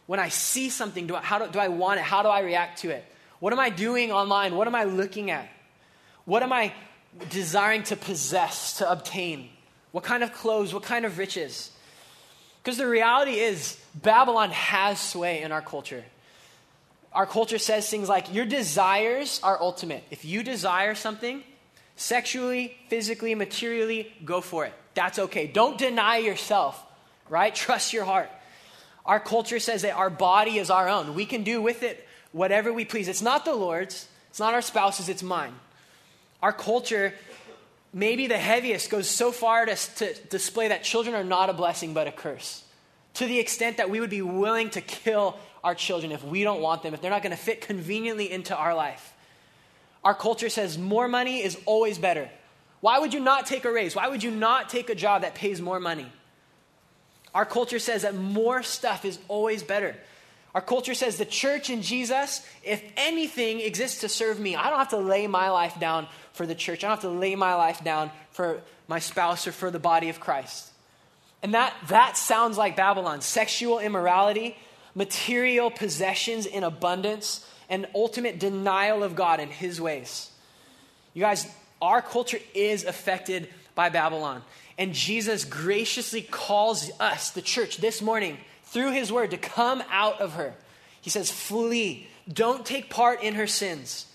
[0.06, 2.02] When I see something, do I, how do, do I want it?
[2.02, 3.04] How do I react to it?
[3.40, 4.54] What am I doing online?
[4.54, 5.48] What am I looking at?
[6.28, 6.74] What am I
[7.30, 9.48] desiring to possess, to obtain?
[9.92, 10.74] What kind of clothes?
[10.74, 11.70] What kind of riches?
[12.62, 16.04] Because the reality is, Babylon has sway in our culture.
[17.14, 20.04] Our culture says things like, Your desires are ultimate.
[20.10, 21.42] If you desire something,
[21.96, 24.74] sexually, physically, materially, go for it.
[24.92, 25.46] That's okay.
[25.46, 26.84] Don't deny yourself,
[27.30, 27.54] right?
[27.54, 28.28] Trust your heart.
[29.06, 31.14] Our culture says that our body is our own.
[31.14, 33.08] We can do with it whatever we please.
[33.08, 35.54] It's not the Lord's, it's not our spouse's, it's mine.
[36.42, 37.14] Our culture,
[37.92, 41.94] maybe the heaviest, goes so far to, to display that children are not a blessing
[41.94, 42.62] but a curse.
[43.14, 46.60] To the extent that we would be willing to kill our children if we don't
[46.60, 49.12] want them, if they're not going to fit conveniently into our life.
[50.04, 52.30] Our culture says more money is always better.
[52.80, 53.96] Why would you not take a raise?
[53.96, 56.06] Why would you not take a job that pays more money?
[57.34, 59.96] Our culture says that more stuff is always better.
[60.58, 64.56] Our culture says the church and Jesus, if anything, exists to serve me.
[64.56, 66.82] I don't have to lay my life down for the church.
[66.82, 70.08] I don't have to lay my life down for my spouse or for the body
[70.08, 70.72] of Christ.
[71.44, 74.56] And that, that sounds like Babylon sexual immorality,
[74.96, 80.28] material possessions in abundance, and ultimate denial of God and his ways.
[81.14, 81.46] You guys,
[81.80, 84.42] our culture is affected by Babylon.
[84.76, 88.38] And Jesus graciously calls us, the church, this morning
[88.68, 90.54] through his word to come out of her.
[91.00, 92.08] He says, Flee.
[92.30, 94.06] Don't take part in her sins.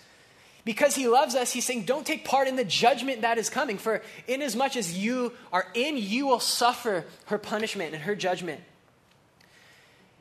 [0.66, 3.78] Because he loves us, he's saying, Don't take part in the judgment that is coming.
[3.78, 8.62] For inasmuch as you are in, you will suffer her punishment and her judgment.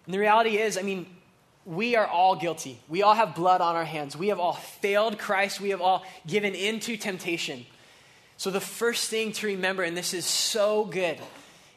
[0.07, 1.07] And the reality is, I mean,
[1.65, 2.81] we are all guilty.
[2.89, 4.17] We all have blood on our hands.
[4.17, 5.61] We have all failed Christ.
[5.61, 7.65] We have all given in to temptation.
[8.37, 11.19] So, the first thing to remember, and this is so good,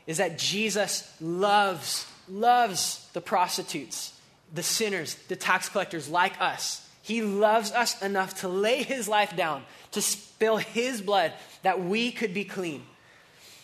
[0.08, 4.14] is that Jesus loves loves the prostitutes,
[4.54, 6.88] the sinners, the tax collectors like us.
[7.02, 12.12] He loves us enough to lay his life down, to spill his blood that we
[12.12, 12.84] could be clean.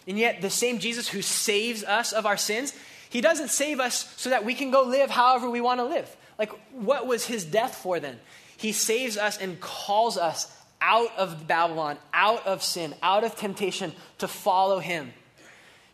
[0.08, 2.74] And yet, the same Jesus who saves us of our sins,
[3.10, 6.16] he doesn't save us so that we can go live however we want to live.
[6.40, 8.20] Like, what was his death for then?
[8.58, 13.94] He saves us and calls us out of Babylon, out of sin, out of temptation
[14.18, 15.14] to follow him.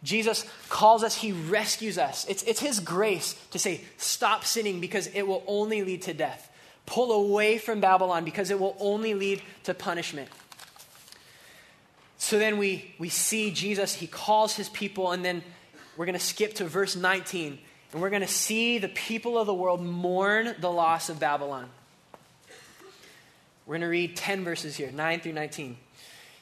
[0.04, 2.26] Jesus calls us, he rescues us.
[2.30, 6.52] It's, it's his grace to say, stop sinning because it will only lead to death.
[6.86, 10.30] Pull away from Babylon because it will only lead to punishment.
[12.18, 15.44] So then we, we see Jesus, he calls his people, and then
[15.96, 17.58] we're going to skip to verse 19,
[17.92, 21.70] and we're going to see the people of the world mourn the loss of Babylon.
[23.66, 25.78] We're going to read 10 verses here, 9 through 19.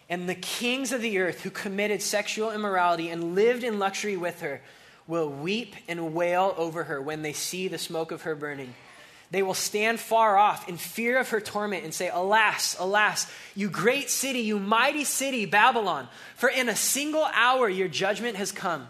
[0.09, 4.41] And the kings of the earth who committed sexual immorality and lived in luxury with
[4.41, 4.61] her
[5.07, 8.73] will weep and wail over her when they see the smoke of her burning.
[9.31, 13.69] They will stand far off in fear of her torment and say, Alas, alas, you
[13.69, 18.87] great city, you mighty city, Babylon, for in a single hour your judgment has come.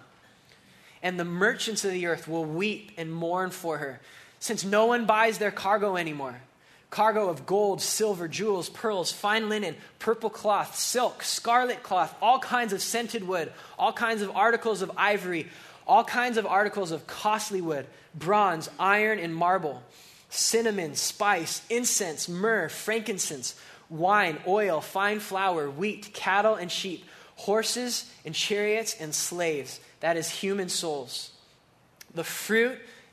[1.02, 4.02] And the merchants of the earth will weep and mourn for her,
[4.40, 6.42] since no one buys their cargo anymore
[6.90, 12.74] cargo of gold, silver, jewels, pearls, fine linen, purple cloth, silk, scarlet cloth, all kinds
[12.74, 15.48] of scented wood, all kinds of articles of ivory,
[15.88, 19.84] all kinds of articles of costly wood, bronze, iron, and marble,
[20.30, 23.56] cinnamon, spice, incense, myrrh, frankincense,
[23.90, 27.06] wine, oil, fine flour, wheat, cattle, and sheep,
[27.36, 31.32] horses and chariots and slaves, that is, human souls.
[32.14, 32.78] The fruit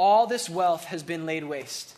[0.00, 1.94] all this wealth has been laid waste.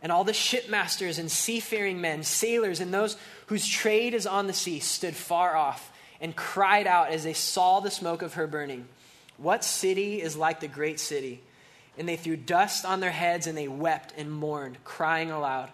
[0.00, 3.16] And all the shipmasters and seafaring men, sailors, and those
[3.46, 7.80] whose trade is on the sea stood far off and cried out as they saw
[7.80, 8.86] the smoke of her burning.
[9.36, 11.42] What city is like the great city?
[11.98, 15.70] And they threw dust on their heads and they wept and mourned, crying aloud,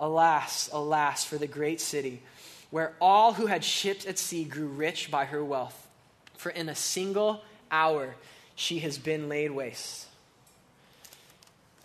[0.00, 2.20] Alas, alas, for the great city,
[2.70, 5.86] where all who had ships at sea grew rich by her wealth.
[6.36, 8.16] For in a single hour
[8.56, 10.06] she has been laid waste.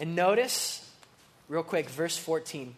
[0.02, 0.84] And notice,
[1.47, 2.74] real quick, verse 14.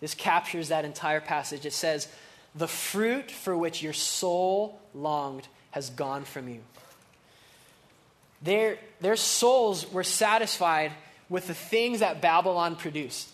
[0.00, 1.66] This captures that entire passage.
[1.66, 2.08] It says,
[2.54, 6.60] The fruit for which your soul longed has gone from you.
[8.40, 10.92] Their, their souls were satisfied
[11.28, 13.28] with the things that Babylon produced.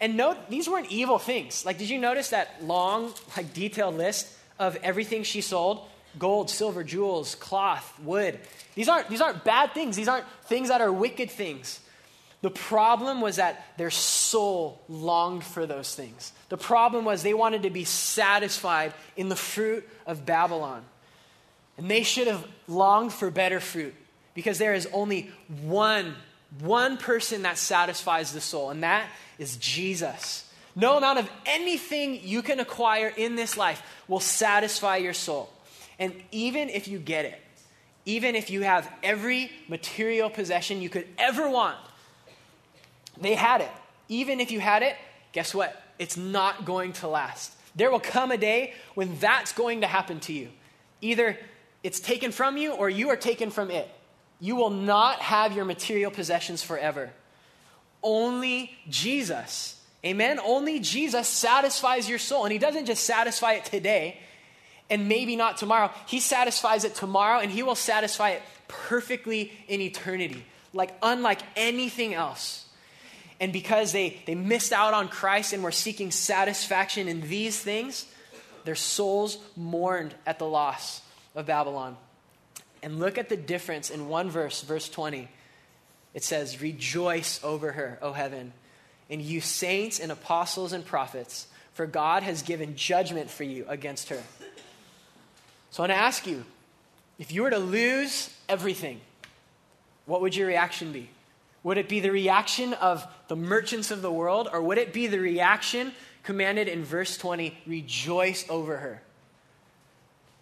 [0.00, 1.66] And note, these weren't evil things.
[1.66, 4.28] Like, did you notice that long, like, detailed list
[4.60, 5.88] of everything she sold?
[6.20, 8.38] Gold, silver, jewels, cloth, wood.
[8.76, 9.96] These aren't, these aren't bad things.
[9.96, 11.80] These aren't things that are wicked things.
[12.42, 16.32] The problem was that their soul longed for those things.
[16.48, 20.82] The problem was they wanted to be satisfied in the fruit of Babylon.
[21.76, 23.94] And they should have longed for better fruit
[24.34, 25.30] because there is only
[25.62, 26.14] one,
[26.60, 29.06] one person that satisfies the soul, and that
[29.38, 30.50] is Jesus.
[30.74, 35.50] No amount of anything you can acquire in this life will satisfy your soul.
[35.98, 37.40] And even if you get it,
[38.06, 41.76] even if you have every material possession you could ever want,
[43.20, 43.70] they had it.
[44.08, 44.96] Even if you had it,
[45.32, 45.80] guess what?
[45.98, 47.52] It's not going to last.
[47.76, 50.48] There will come a day when that's going to happen to you.
[51.00, 51.38] Either
[51.82, 53.88] it's taken from you or you are taken from it.
[54.40, 57.10] You will not have your material possessions forever.
[58.02, 60.40] Only Jesus, amen?
[60.40, 62.44] Only Jesus satisfies your soul.
[62.44, 64.18] And He doesn't just satisfy it today
[64.88, 65.90] and maybe not tomorrow.
[66.06, 72.14] He satisfies it tomorrow and He will satisfy it perfectly in eternity, like unlike anything
[72.14, 72.66] else.
[73.40, 78.06] And because they, they missed out on Christ and were seeking satisfaction in these things,
[78.64, 81.00] their souls mourned at the loss
[81.34, 81.96] of Babylon.
[82.82, 85.28] And look at the difference in one verse, verse 20.
[86.12, 88.52] It says, Rejoice over her, O heaven,
[89.08, 94.10] and you saints and apostles and prophets, for God has given judgment for you against
[94.10, 94.22] her.
[95.70, 96.44] So I want to ask you
[97.18, 99.00] if you were to lose everything,
[100.06, 101.10] what would your reaction be?
[101.62, 105.06] Would it be the reaction of the merchants of the world, or would it be
[105.06, 105.92] the reaction
[106.22, 109.02] commanded in verse 20 rejoice over her?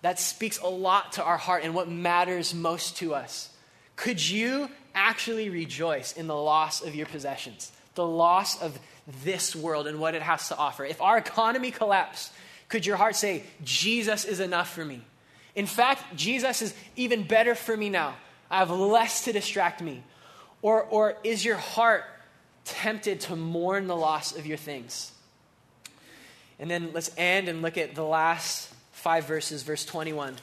[0.03, 3.51] That speaks a lot to our heart and what matters most to us.
[3.97, 8.79] Could you actually rejoice in the loss of your possessions, the loss of
[9.25, 10.85] this world and what it has to offer?
[10.85, 12.33] If our economy collapsed,
[12.69, 15.03] could your heart say, Jesus is enough for me?
[15.57, 18.15] In fact, Jesus is even better for me now.
[18.49, 20.05] I have less to distract me.
[20.63, 22.05] Or, or is your heart
[22.65, 25.13] tempted to mourn the loss of your things?
[26.59, 30.37] And then let's end and look at the last five verses, verse 21.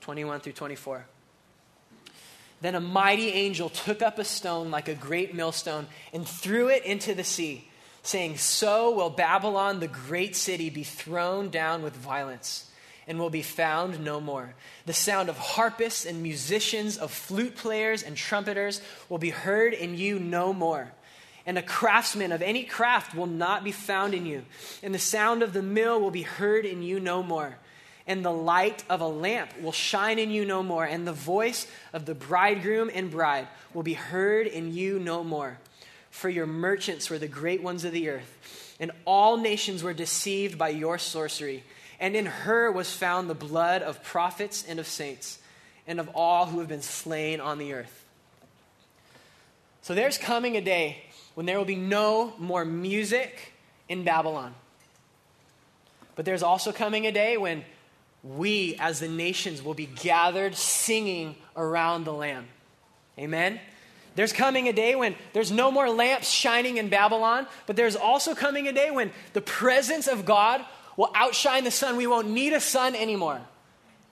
[0.00, 1.04] 21 through 24.
[2.60, 6.84] Then a mighty angel took up a stone like a great millstone and threw it
[6.84, 7.68] into the sea,
[8.02, 12.70] saying, So will Babylon, the great city, be thrown down with violence
[13.06, 14.54] and will be found no more.
[14.84, 19.96] The sound of harpists and musicians, of flute players and trumpeters will be heard in
[19.96, 20.92] you no more.
[21.46, 24.44] And a craftsman of any craft will not be found in you.
[24.82, 27.56] And the sound of the mill will be heard in you no more.
[28.08, 30.84] And the light of a lamp will shine in you no more.
[30.84, 35.58] And the voice of the bridegroom and bride will be heard in you no more.
[36.10, 40.56] For your merchants were the great ones of the earth, and all nations were deceived
[40.56, 41.62] by your sorcery
[42.00, 45.38] and in her was found the blood of prophets and of saints,
[45.86, 48.04] and of all who have been slain on the earth.
[49.82, 51.02] So there's coming a day
[51.34, 53.52] when there will be no more music
[53.88, 54.54] in Babylon.
[56.16, 57.64] But there's also coming a day when
[58.24, 62.46] we, as the nations, will be gathered singing around the Lamb.
[63.18, 63.60] Amen?
[64.16, 68.34] There's coming a day when there's no more lamps shining in Babylon, but there's also
[68.34, 70.64] coming a day when the presence of God
[70.96, 71.96] will outshine the sun.
[71.96, 73.40] We won't need a sun anymore.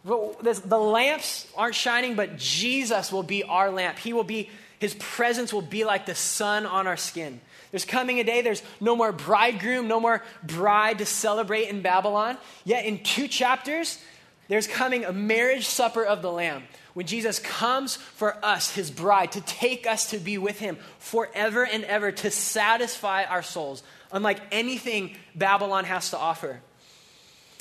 [0.05, 3.99] The lamps aren't shining, but Jesus will be our lamp.
[3.99, 7.41] He will be, his presence will be like the sun on our skin.
[7.71, 12.37] There's coming a day, there's no more bridegroom, no more bride to celebrate in Babylon.
[12.65, 13.99] Yet in two chapters,
[14.47, 19.33] there's coming a marriage supper of the Lamb when Jesus comes for us, his bride,
[19.33, 23.83] to take us to be with him forever and ever, to satisfy our souls,
[24.13, 26.61] unlike anything Babylon has to offer.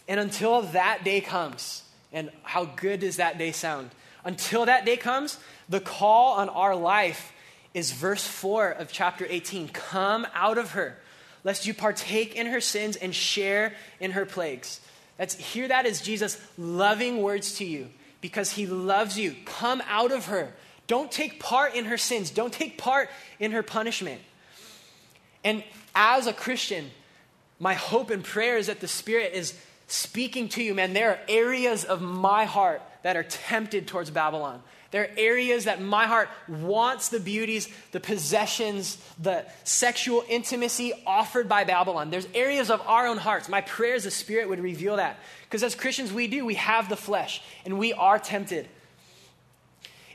[0.08, 3.92] And until that day comes, and how good does that day sound?
[4.24, 5.38] Until that day comes,
[5.70, 7.34] the call on our life
[7.74, 10.98] is verse 4 of chapter 18 Come out of her,
[11.44, 14.80] lest you partake in her sins and share in her plagues.
[15.18, 17.90] That's, hear that as Jesus' loving words to you
[18.22, 19.36] because he loves you.
[19.46, 20.54] Come out of her.
[20.88, 24.22] Don't take part in her sins, don't take part in her punishment.
[25.44, 25.64] And
[25.96, 26.92] as a Christian,
[27.60, 29.54] my hope and prayer is that the Spirit is
[29.88, 34.62] speaking to you, man, there are areas of my heart that are tempted towards Babylon.
[34.92, 41.50] There are areas that my heart wants the beauties, the possessions, the sexual intimacy offered
[41.50, 42.12] by Babylon.
[42.12, 43.50] There's areas of our own hearts.
[43.50, 45.18] My prayer is the Spirit would reveal that.
[45.46, 46.46] Because as Christians, we do.
[46.46, 48.70] We have the flesh, and we are tempted.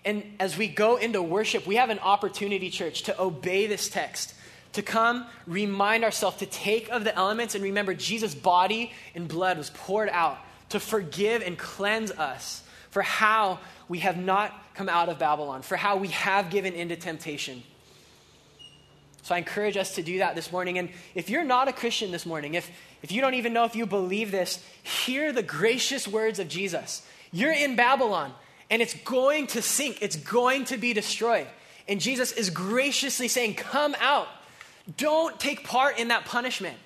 [0.05, 4.33] And as we go into worship, we have an opportunity, church, to obey this text
[4.73, 9.59] to come remind ourselves to take of the elements and remember Jesus' body and blood
[9.59, 10.39] was poured out
[10.71, 13.59] to forgive and cleanse us for how
[13.89, 17.63] we have not come out of Babylon, for how we have given into temptation.
[19.23, 20.79] So I encourage us to do that this morning.
[20.79, 22.71] And if you're not a Christian this morning, if,
[23.03, 27.03] if you don't even know if you believe this, hear the gracious words of Jesus.
[27.31, 28.33] You're in Babylon,
[28.71, 31.47] and it's going to sink, it's going to be destroyed.
[31.87, 34.29] And Jesus is graciously saying, Come out.
[34.97, 36.77] Don't take part in that punishment.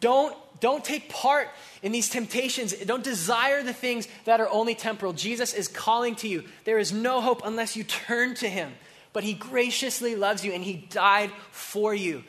[0.00, 1.48] Don't, don't take part
[1.82, 2.72] in these temptations.
[2.72, 5.12] Don't desire the things that are only temporal.
[5.12, 6.44] Jesus is calling to you.
[6.64, 8.72] There is no hope unless you turn to him.
[9.12, 12.24] But he graciously loves you and he died for you.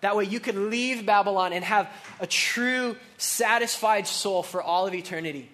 [0.00, 1.90] That way you could leave Babylon and have
[2.20, 5.50] a true, satisfied soul for all of eternity.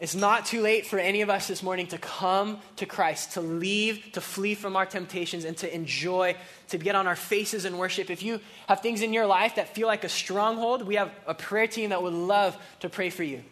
[0.00, 3.40] It's not too late for any of us this morning to come to Christ, to
[3.40, 6.34] leave, to flee from our temptations, and to enjoy,
[6.70, 8.10] to get on our faces and worship.
[8.10, 11.34] If you have things in your life that feel like a stronghold, we have a
[11.34, 13.44] prayer team that would love to pray for you.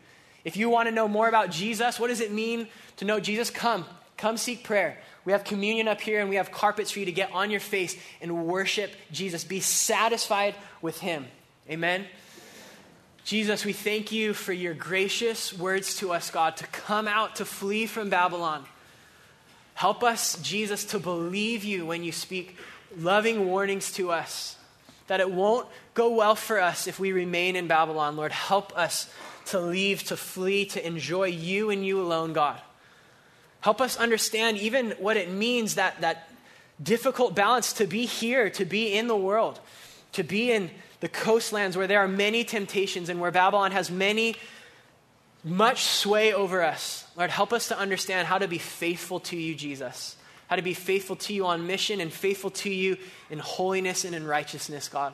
[0.44, 2.66] If you want to know more about Jesus, what does it mean
[2.96, 3.48] to know Jesus?
[3.48, 3.84] Come,
[4.16, 4.98] come seek prayer.
[5.24, 7.60] We have communion up here and we have carpets for you to get on your
[7.60, 9.44] face and worship Jesus.
[9.44, 11.26] Be satisfied with Him.
[11.70, 12.06] Amen.
[13.24, 17.44] Jesus, we thank you for your gracious words to us, God, to come out, to
[17.44, 18.64] flee from Babylon.
[19.74, 22.56] Help us, Jesus, to believe you when you speak
[22.96, 24.56] loving warnings to us,
[25.06, 28.16] that it won't go well for us if we remain in Babylon.
[28.16, 29.08] Lord, help us
[29.46, 32.60] to leave, to flee, to enjoy you and you alone, God.
[33.60, 36.28] Help us understand even what it means that, that
[36.82, 39.60] difficult balance to be here, to be in the world,
[40.12, 40.70] to be in
[41.02, 44.36] the coastlands where there are many temptations and where Babylon has many,
[45.42, 47.04] much sway over us.
[47.16, 50.14] Lord, help us to understand how to be faithful to you, Jesus.
[50.46, 52.98] How to be faithful to you on mission and faithful to you
[53.30, 55.12] in holiness and in righteousness, God.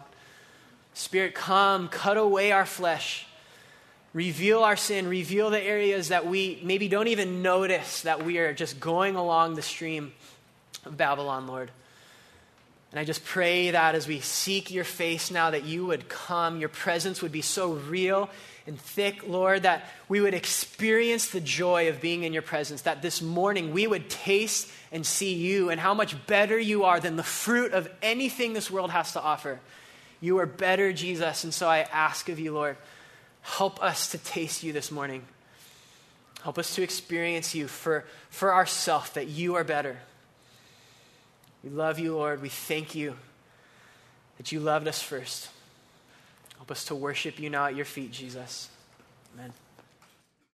[0.92, 3.26] Spirit, come, cut away our flesh.
[4.12, 5.08] Reveal our sin.
[5.08, 9.54] Reveal the areas that we maybe don't even notice that we are just going along
[9.54, 10.12] the stream
[10.84, 11.70] of Babylon, Lord.
[12.90, 16.58] And I just pray that as we seek your face now, that you would come,
[16.58, 18.30] your presence would be so real
[18.66, 23.02] and thick, Lord, that we would experience the joy of being in your presence, that
[23.02, 27.16] this morning we would taste and see you and how much better you are than
[27.16, 29.60] the fruit of anything this world has to offer.
[30.20, 31.44] You are better, Jesus.
[31.44, 32.76] And so I ask of you, Lord,
[33.56, 35.24] Help us to taste you this morning.
[36.42, 39.98] Help us to experience you for, for ourself, that you are better.
[41.62, 42.40] We love you, Lord.
[42.40, 43.16] We thank you
[44.36, 45.48] that you loved us first.
[46.56, 48.68] Help us to worship you now at your feet, Jesus.
[49.34, 49.52] Amen.